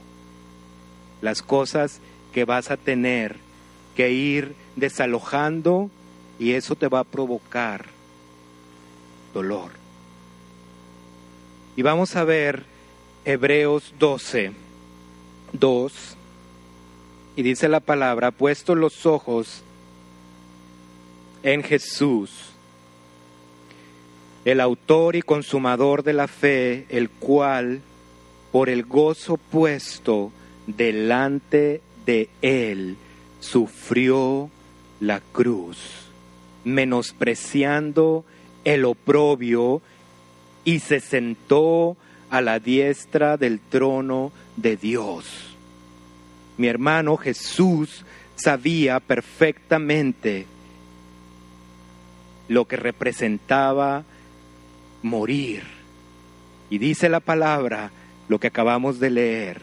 [1.20, 2.00] las cosas
[2.32, 3.36] que vas a tener
[3.94, 5.88] que ir desalojando
[6.38, 7.84] y eso te va a provocar
[9.32, 9.70] dolor.
[11.76, 12.64] Y vamos a ver
[13.24, 14.52] Hebreos 12,
[15.52, 16.16] 2,
[17.36, 19.62] y dice la palabra, puesto los ojos
[21.42, 22.51] en Jesús,
[24.44, 27.80] el autor y consumador de la fe, el cual,
[28.50, 30.32] por el gozo puesto
[30.66, 32.96] delante de él,
[33.40, 34.50] sufrió
[35.00, 35.78] la cruz,
[36.64, 38.24] menospreciando
[38.64, 39.80] el oprobio,
[40.64, 41.96] y se sentó
[42.30, 45.26] a la diestra del trono de Dios.
[46.56, 48.04] Mi hermano Jesús
[48.36, 50.46] sabía perfectamente
[52.48, 54.04] lo que representaba
[55.02, 55.62] morir.
[56.70, 57.90] Y dice la palabra,
[58.28, 59.60] lo que acabamos de leer,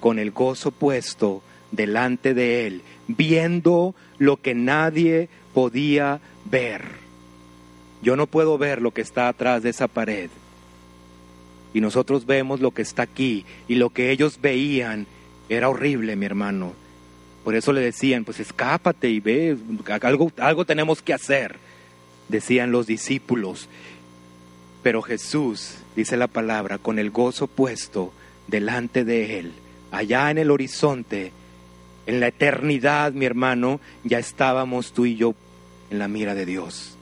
[0.00, 6.82] con el gozo puesto delante de él, viendo lo que nadie podía ver.
[8.02, 10.30] Yo no puedo ver lo que está atrás de esa pared.
[11.74, 13.44] Y nosotros vemos lo que está aquí.
[13.68, 15.06] Y lo que ellos veían
[15.48, 16.72] era horrible, mi hermano.
[17.44, 19.56] Por eso le decían, pues escápate y ve,
[20.02, 21.56] algo, algo tenemos que hacer,
[22.28, 23.68] decían los discípulos.
[24.86, 28.12] Pero Jesús, dice la palabra, con el gozo puesto
[28.46, 29.52] delante de él,
[29.90, 31.32] allá en el horizonte,
[32.06, 35.34] en la eternidad, mi hermano, ya estábamos tú y yo
[35.90, 36.96] en la mira de Dios.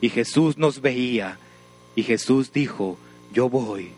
[0.00, 1.40] Y Jesús nos veía
[1.96, 2.98] y Jesús dijo,
[3.32, 3.90] yo voy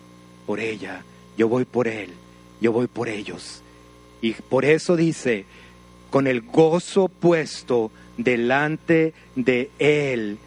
[0.46, 1.04] por ella,
[1.36, 2.08] yo voy por él,
[2.62, 3.60] yo voy por ellos.
[4.22, 5.44] Y por eso dice,
[6.08, 10.38] con el gozo puesto delante de él,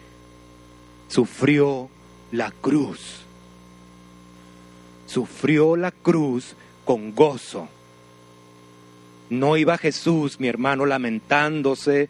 [1.07, 1.91] sufrió
[2.31, 3.21] la cruz.
[5.05, 6.55] Sufrió la cruz
[6.85, 7.67] con gozo.
[9.29, 12.09] No iba Jesús, mi hermano, lamentándose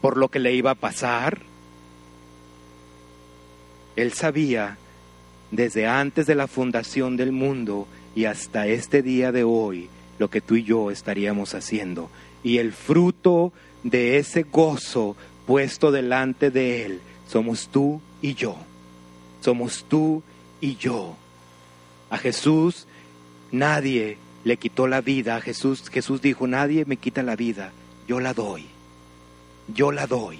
[0.00, 1.40] por lo que le iba a pasar.
[3.96, 4.78] Él sabía
[5.50, 9.88] desde antes de la fundación del mundo y hasta este día de hoy
[10.18, 12.10] lo que tú y yo estaríamos haciendo.
[12.42, 15.16] Y el fruto de ese gozo
[15.46, 18.56] puesto delante de Él somos tú y yo.
[19.40, 20.22] Somos tú
[20.60, 21.16] y yo.
[22.10, 22.86] A Jesús
[23.52, 25.88] nadie le quitó la vida a Jesús.
[25.90, 27.72] Jesús dijo, nadie me quita la vida,
[28.06, 28.66] yo la doy.
[29.68, 30.38] Yo la doy.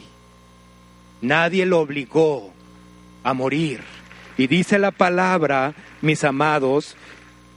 [1.21, 2.51] Nadie lo obligó
[3.23, 3.81] a morir.
[4.37, 6.97] Y dice la palabra, mis amados,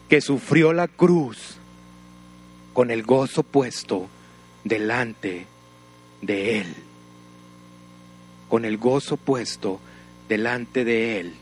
[0.10, 1.58] que sufrió la cruz
[2.74, 4.08] con el gozo puesto
[4.64, 5.48] delante
[6.22, 6.76] de él.
[8.50, 9.80] Con el gozo puesto
[10.34, 11.34] delante de él.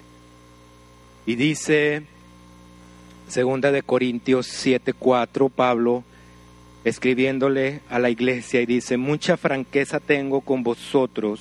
[1.26, 2.04] Y dice
[3.30, 6.04] Segunda de Corintios 7:4, Pablo
[6.84, 11.40] escribiéndole a la iglesia y dice, mucha franqueza tengo con vosotros,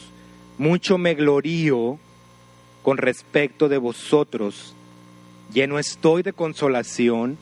[0.59, 1.99] mucho me glorío
[2.85, 4.75] con respecto de vosotros,
[5.53, 7.37] lleno estoy de consolación,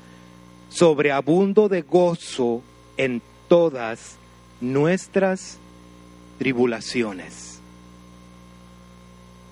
[0.71, 2.63] sobreabundo de gozo
[2.97, 4.17] en todas
[4.63, 5.59] nuestras
[6.39, 7.48] tribulaciones.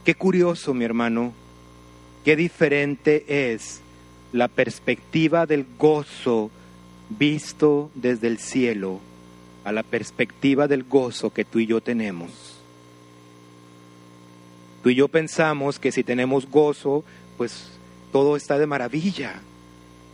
[0.07, 1.33] Qué curioso, mi hermano,
[2.25, 3.81] qué diferente es
[4.33, 6.53] la perspectiva del gozo
[7.09, 9.01] visto desde el cielo
[9.65, 12.61] a la perspectiva del gozo que tú y yo tenemos.
[14.85, 17.03] Tú y yo pensamos que si tenemos gozo,
[17.37, 17.73] pues
[18.13, 19.41] todo está de maravilla,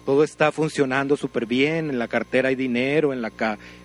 [0.06, 3.30] todo está funcionando súper bien, en la cartera hay dinero, en, la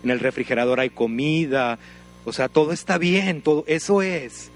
[0.03, 1.77] en el refrigerador hay comida,
[2.23, 4.51] o sea, todo está bien, todo eso es.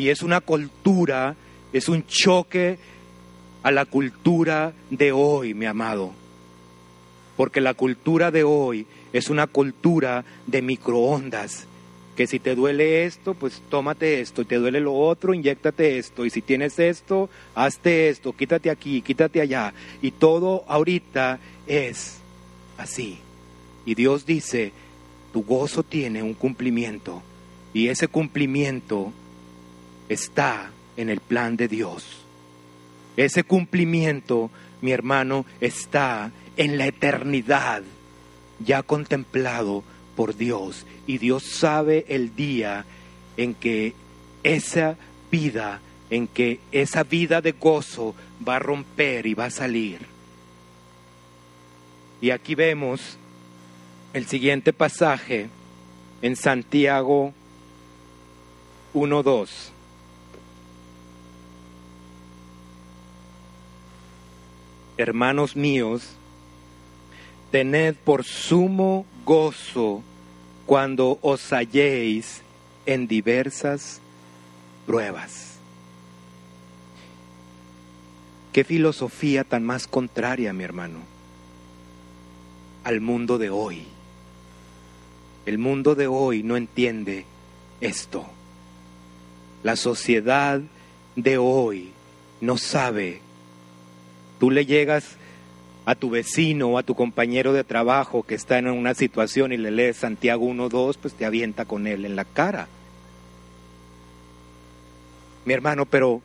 [0.00, 1.36] Y es una cultura,
[1.74, 2.78] es un choque
[3.62, 6.12] a la cultura de hoy, mi amado.
[7.36, 11.66] Porque la cultura de hoy es una cultura de microondas.
[12.16, 14.40] Que si te duele esto, pues tómate esto.
[14.40, 16.24] Y te duele lo otro, inyectate esto.
[16.24, 18.32] Y si tienes esto, hazte esto.
[18.32, 19.74] Quítate aquí, quítate allá.
[20.00, 22.20] Y todo ahorita es
[22.78, 23.18] así.
[23.84, 24.72] Y Dios dice,
[25.34, 27.22] tu gozo tiene un cumplimiento.
[27.74, 29.12] Y ese cumplimiento
[30.10, 32.04] está en el plan de Dios.
[33.16, 34.50] Ese cumplimiento,
[34.82, 37.82] mi hermano, está en la eternidad,
[38.58, 39.82] ya contemplado
[40.16, 40.84] por Dios.
[41.06, 42.84] Y Dios sabe el día
[43.36, 43.94] en que
[44.42, 44.96] esa
[45.30, 45.80] vida,
[46.10, 48.14] en que esa vida de gozo
[48.46, 50.00] va a romper y va a salir.
[52.20, 53.16] Y aquí vemos
[54.12, 55.48] el siguiente pasaje
[56.20, 57.32] en Santiago
[58.92, 59.70] 1.2.
[65.00, 66.10] hermanos míos,
[67.50, 70.02] tened por sumo gozo
[70.66, 72.42] cuando os halléis
[72.86, 74.00] en diversas
[74.86, 75.56] pruebas.
[78.52, 80.98] Qué filosofía tan más contraria, mi hermano,
[82.84, 83.84] al mundo de hoy.
[85.46, 87.24] El mundo de hoy no entiende
[87.80, 88.26] esto.
[89.62, 90.60] La sociedad
[91.16, 91.92] de hoy
[92.40, 93.20] no sabe.
[94.40, 95.04] Tú le llegas
[95.84, 99.58] a tu vecino o a tu compañero de trabajo que está en una situación y
[99.58, 102.66] le lees Santiago 1.2, pues te avienta con él en la cara.
[105.44, 106.22] Mi hermano, pero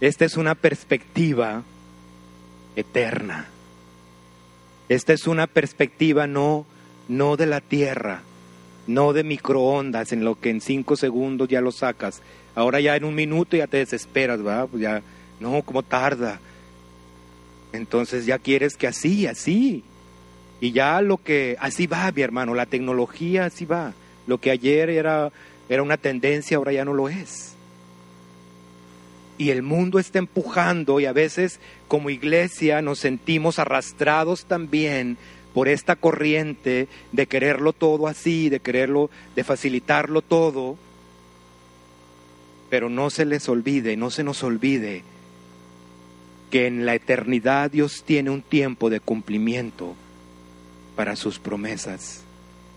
[0.00, 1.62] esta es una perspectiva
[2.74, 3.48] eterna.
[4.88, 6.64] Esta es una perspectiva no,
[7.06, 8.22] no de la tierra,
[8.86, 12.22] no de microondas en lo que en cinco segundos ya lo sacas.
[12.54, 14.68] Ahora ya en un minuto ya te desesperas, ¿verdad?
[14.70, 15.02] Pues ya,
[15.38, 16.40] no, ¿cómo tarda?
[17.72, 19.84] Entonces ya quieres que así, así.
[20.60, 23.94] Y ya lo que, así va, mi hermano, la tecnología así va.
[24.26, 25.30] Lo que ayer era,
[25.68, 27.54] era una tendencia, ahora ya no lo es.
[29.38, 35.16] Y el mundo está empujando y a veces como iglesia nos sentimos arrastrados también
[35.54, 40.76] por esta corriente de quererlo todo así, de quererlo, de facilitarlo todo.
[42.68, 45.02] Pero no se les olvide, no se nos olvide
[46.50, 49.94] que en la eternidad Dios tiene un tiempo de cumplimiento
[50.96, 52.22] para sus promesas,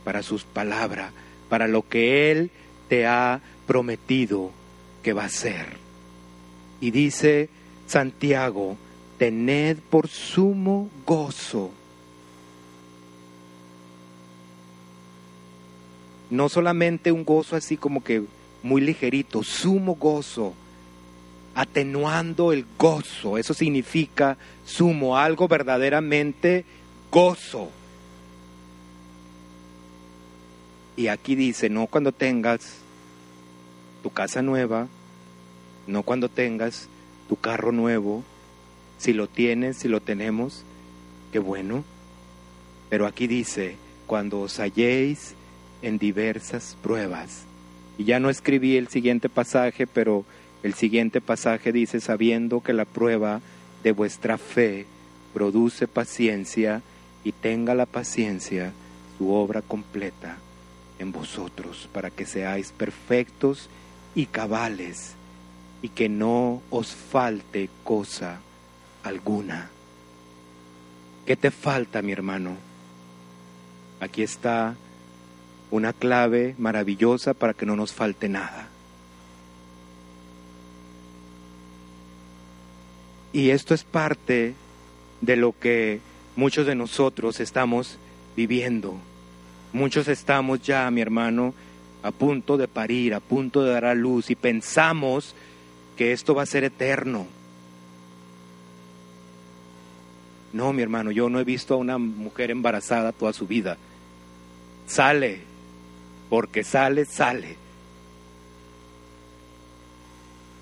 [0.04, 1.12] para sus palabras,
[1.50, 2.52] para lo que Él
[2.88, 4.52] te ha prometido
[5.02, 5.66] que va a ser.
[6.80, 7.50] Y dice
[7.88, 8.78] Santiago,
[9.18, 11.72] tened por sumo gozo.
[16.30, 18.24] No solamente un gozo así como que
[18.64, 20.54] muy ligerito, sumo gozo
[21.56, 23.38] atenuando el gozo.
[23.38, 26.66] Eso significa sumo, algo verdaderamente
[27.12, 27.70] gozo.
[30.96, 32.78] Y aquí dice, no cuando tengas
[34.04, 34.88] tu casa nueva,
[35.88, 36.88] no cuando tengas
[37.28, 38.24] tu carro nuevo,
[38.98, 40.64] si lo tienes, si lo tenemos,
[41.32, 41.84] qué bueno.
[42.90, 43.76] Pero aquí dice,
[44.06, 45.34] cuando os halléis
[45.82, 47.46] en diversas pruebas.
[47.98, 50.26] Y ya no escribí el siguiente pasaje, pero
[50.64, 53.42] el siguiente pasaje dice, sabiendo que la prueba
[53.84, 54.86] de vuestra fe
[55.34, 56.82] produce paciencia
[57.24, 58.72] y tenga la paciencia
[59.18, 60.38] su obra completa
[61.00, 63.70] en vosotros, para que seáis perfectos
[64.16, 65.16] y cabales
[65.82, 68.40] y que no os falte cosa
[69.04, 69.70] alguna.
[71.26, 72.56] ¿Qué te falta, mi hermano?
[74.00, 74.76] Aquí está
[75.72, 78.70] una clave maravillosa para que no nos falte nada.
[83.34, 84.54] Y esto es parte
[85.22, 86.00] de lo que
[86.36, 87.98] muchos de nosotros estamos
[88.38, 88.96] viviendo.
[89.74, 91.56] Muchos estamos ya, mi hermano,
[92.04, 95.34] a punto de parir, a punto de dar a luz y pensamos
[95.98, 97.26] que esto va a ser eterno.
[100.54, 103.78] No, mi hermano, yo no he visto a una mujer embarazada toda su vida.
[104.86, 105.40] Sale,
[106.30, 107.56] porque sale, sale.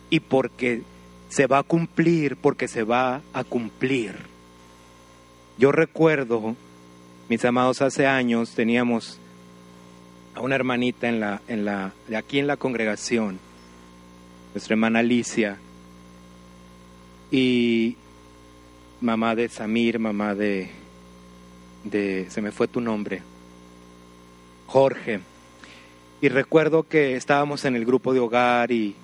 [0.10, 0.84] Y porque
[1.32, 4.16] se va a cumplir porque se va a cumplir.
[5.58, 6.58] Yo recuerdo,
[7.30, 9.18] mis amados, hace años teníamos
[10.36, 13.40] a una hermanita en la, en la, de aquí en la congregación,
[14.54, 15.58] nuestra hermana Alicia,
[17.32, 17.96] y
[19.00, 20.70] mamá de Samir, mamá de,
[21.86, 23.22] de, se me fue tu nombre,
[24.68, 25.22] Jorge.
[26.20, 28.96] Y recuerdo que estábamos en el grupo de hogar y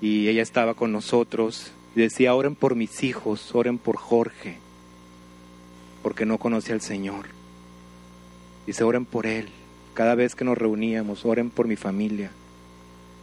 [0.00, 4.58] y ella estaba con nosotros y decía, oren por mis hijos, oren por Jorge,
[6.02, 7.26] porque no conoce al Señor.
[8.66, 9.48] Dice, oren por él.
[9.94, 12.30] Cada vez que nos reuníamos, oren por mi familia,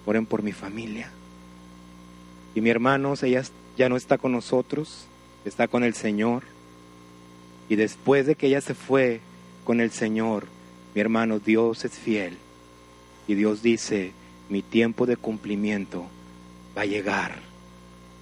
[0.05, 1.09] oren por mi familia.
[2.53, 3.43] Y mi hermano, ella
[3.77, 5.05] ya no está con nosotros,
[5.45, 6.43] está con el Señor.
[7.69, 9.21] Y después de que ella se fue
[9.63, 10.47] con el Señor,
[10.93, 12.37] mi hermano, Dios es fiel.
[13.27, 14.11] Y Dios dice,
[14.49, 16.07] mi tiempo de cumplimiento
[16.77, 17.35] va a llegar.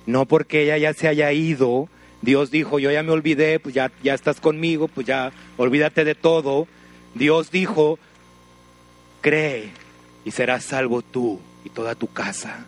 [0.05, 1.87] No porque ella ya se haya ido,
[2.21, 6.15] Dios dijo, yo ya me olvidé, pues ya, ya estás conmigo, pues ya olvídate de
[6.15, 6.67] todo.
[7.15, 7.99] Dios dijo,
[9.21, 9.69] cree
[10.25, 12.65] y serás salvo tú y toda tu casa.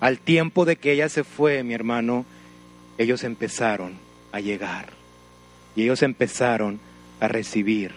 [0.00, 2.24] Al tiempo de que ella se fue, mi hermano,
[2.98, 3.98] ellos empezaron
[4.32, 4.90] a llegar
[5.74, 6.80] y ellos empezaron
[7.20, 7.92] a recibir.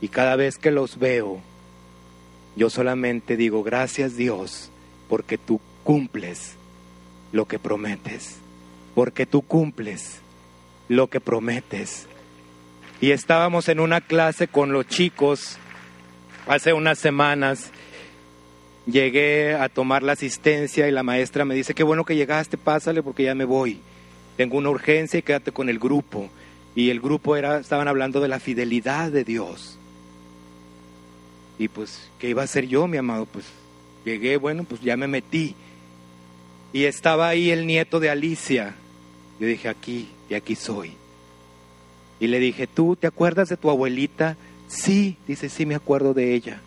[0.00, 1.40] Y cada vez que los veo,
[2.56, 4.70] yo solamente digo, gracias Dios,
[5.08, 6.56] porque tú cumples
[7.32, 8.36] lo que prometes,
[8.94, 10.20] porque tú cumples
[10.88, 12.06] lo que prometes.
[13.00, 15.58] Y estábamos en una clase con los chicos
[16.46, 17.70] hace unas semanas.
[18.86, 23.02] Llegué a tomar la asistencia y la maestra me dice, qué bueno que llegaste, pásale
[23.02, 23.80] porque ya me voy.
[24.36, 26.28] Tengo una urgencia y quédate con el grupo.
[26.74, 29.78] Y el grupo era, estaban hablando de la fidelidad de Dios.
[31.58, 33.26] Y pues, ¿qué iba a hacer yo, mi amado?
[33.26, 33.44] Pues
[34.04, 35.54] llegué, bueno, pues ya me metí.
[36.72, 38.74] Y estaba ahí el nieto de Alicia.
[39.38, 40.92] Yo dije, aquí, y aquí soy.
[42.18, 44.36] Y le dije, ¿tú te acuerdas de tu abuelita?
[44.68, 46.60] Sí, dice, sí me acuerdo de ella.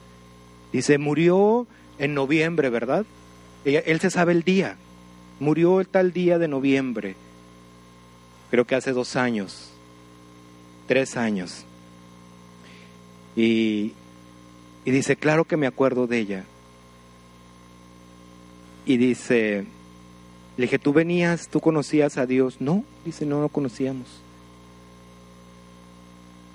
[0.72, 1.66] Dice, murió
[1.98, 3.06] en noviembre, ¿verdad?
[3.64, 4.76] él se sabe el día.
[5.40, 7.16] Murió el tal día de noviembre.
[8.52, 9.72] Creo que hace dos años,
[10.88, 11.66] tres años.
[13.36, 13.94] Y,
[14.86, 16.44] y dice, claro que me acuerdo de ella.
[18.86, 19.66] Y dice,
[20.58, 22.58] le dije, ¿tú venías, tú conocías a Dios?
[22.60, 24.08] No, dice, no, no conocíamos.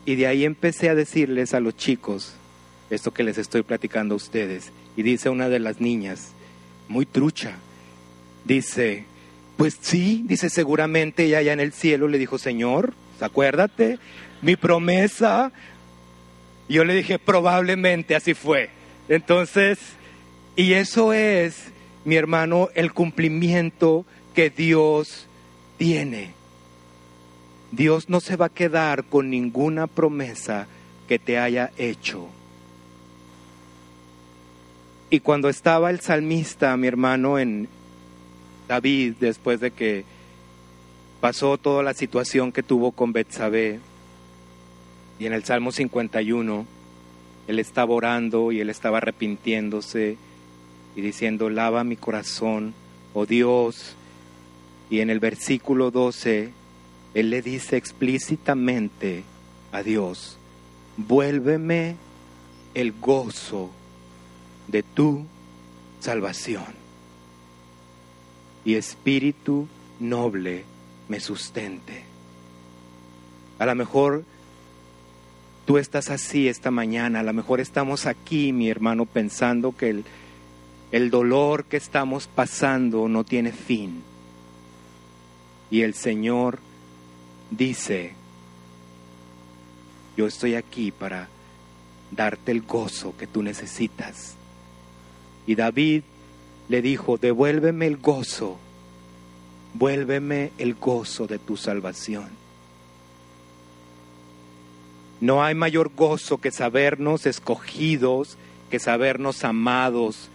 [0.07, 2.35] Y de ahí empecé a decirles a los chicos
[2.89, 4.73] esto que les estoy platicando a ustedes.
[4.97, 6.33] Y dice una de las niñas,
[6.89, 7.59] muy trucha,
[8.45, 9.05] dice,
[9.57, 13.99] pues sí, dice, seguramente ella allá en el cielo le dijo, Señor, acuérdate,
[14.43, 15.53] mi promesa.
[16.69, 18.71] yo le dije, probablemente así fue.
[19.09, 19.79] Entonces,
[20.57, 21.65] y eso es
[22.05, 25.27] mi hermano, el cumplimiento que Dios
[25.77, 26.33] tiene.
[27.73, 30.67] Dios no se va a quedar con ninguna promesa
[31.09, 32.29] que te haya hecho.
[35.11, 37.69] Y cuando estaba el salmista, mi hermano, en
[38.69, 40.05] David, después de que
[41.21, 43.81] pasó toda la situación que tuvo con Betsabé,
[45.19, 46.67] y en el Salmo 51,
[47.49, 50.17] él estaba orando y él estaba arrepintiéndose
[50.97, 52.75] y diciendo, lava mi corazón,
[53.15, 53.95] oh Dios.
[54.89, 56.51] Y en el versículo 12,
[57.15, 59.23] Él le dice explícitamente
[59.73, 60.37] a Dios,
[60.97, 61.97] vuélveme
[62.75, 63.71] el gozo
[64.69, 65.25] de tu
[66.01, 66.81] salvación.
[68.65, 69.69] Y espíritu
[69.99, 70.65] noble
[71.09, 72.03] me sustente.
[73.59, 74.25] A lo mejor
[75.67, 80.05] tú estás así esta mañana, a lo mejor estamos aquí, mi hermano, pensando que el
[80.93, 84.03] el dolor que estamos pasando no tiene fin.
[85.71, 86.59] Y el Señor
[87.51, 88.15] dice,
[90.17, 91.29] yo estoy aquí para
[92.11, 94.35] darte el gozo que tú necesitas.
[95.47, 96.03] Y David
[96.69, 98.59] le dijo, devuélveme el gozo,
[99.75, 102.29] vuélveme el gozo de tu salvación.
[105.21, 108.39] No hay mayor gozo que sabernos escogidos,
[108.71, 110.30] que sabernos amados,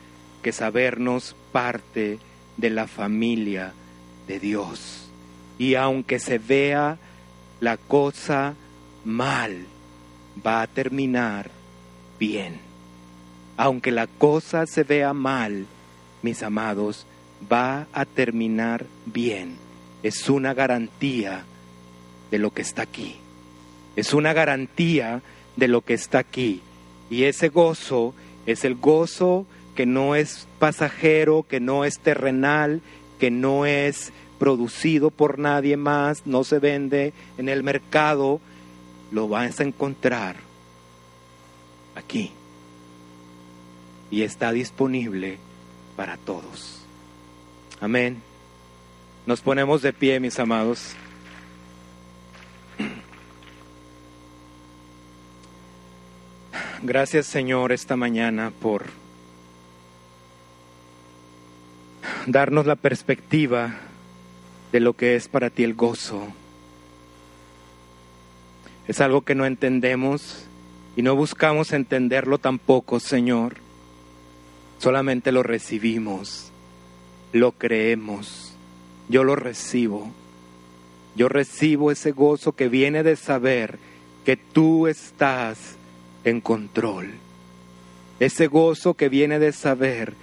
[0.46, 2.20] que sabernos parte
[2.56, 3.74] de la familia
[4.28, 5.10] de Dios.
[5.58, 7.00] Y aunque se vea
[7.60, 8.54] la cosa
[9.04, 9.66] mal,
[10.46, 11.50] va a terminar
[12.20, 12.60] bien.
[13.58, 15.66] Aunque la cosa se vea mal,
[16.22, 17.08] mis amados,
[17.52, 19.56] va a terminar bien.
[20.04, 21.44] Es una garantía
[22.30, 23.16] de lo que está aquí.
[23.96, 25.24] Es una garantía
[25.56, 26.62] de lo que está aquí.
[27.10, 28.14] Y ese gozo
[28.46, 32.82] es el gozo que no es pasajero, que no es terrenal,
[33.20, 38.40] que no es producido por nadie más, no se vende en el mercado,
[39.12, 40.38] lo vas a encontrar
[41.96, 42.32] aquí.
[44.12, 45.38] Y está disponible
[45.96, 46.82] para todos.
[47.82, 48.22] Amén.
[49.26, 50.96] Nos ponemos de pie, mis amados.
[56.84, 59.05] Gracias Señor esta mañana por
[62.28, 63.76] darnos la perspectiva
[64.72, 66.28] de lo que es para ti el gozo.
[68.88, 70.46] Es algo que no entendemos
[70.96, 73.56] y no buscamos entenderlo tampoco, Señor.
[74.80, 76.52] Solamente lo recibimos,
[77.34, 78.54] lo creemos.
[79.10, 80.12] Yo lo recibo.
[81.16, 83.80] Yo recibo ese gozo que viene de saber
[84.26, 85.76] que tú estás
[86.24, 87.12] en control.
[88.20, 90.14] Ese gozo que viene de saber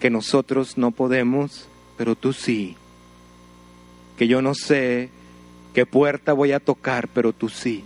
[0.00, 2.76] que nosotros no podemos, pero tú sí.
[4.18, 5.10] Que yo no sé
[5.74, 7.84] qué puerta voy a tocar, pero tú sí.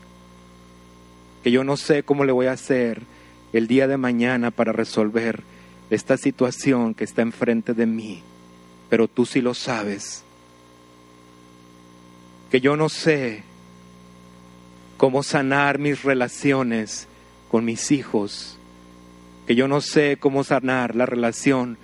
[1.42, 3.02] Que yo no sé cómo le voy a hacer
[3.52, 5.42] el día de mañana para resolver
[5.90, 8.22] esta situación que está enfrente de mí,
[8.88, 10.22] pero tú sí lo sabes.
[12.50, 13.42] Que yo no sé
[14.96, 17.08] cómo sanar mis relaciones
[17.50, 18.56] con mis hijos,
[19.46, 21.76] que yo no sé cómo sanar la relación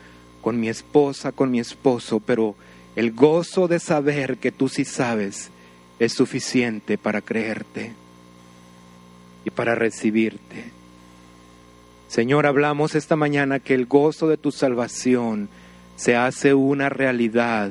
[0.43, 2.55] con mi esposa, con mi esposo, pero
[2.97, 5.51] el gozo de saber que tú sí sabes
[5.99, 7.93] es suficiente para creerte.
[9.43, 10.64] y para recibirte.
[12.09, 15.49] Señor, hablamos esta mañana que el gozo de tu salvación
[15.97, 17.70] se hace una realidad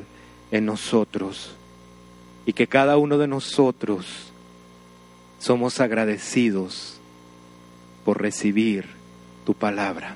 [0.49, 1.55] en nosotros
[2.45, 4.31] y que cada uno de nosotros
[5.39, 6.99] somos agradecidos
[8.03, 8.85] por recibir
[9.45, 10.15] tu palabra.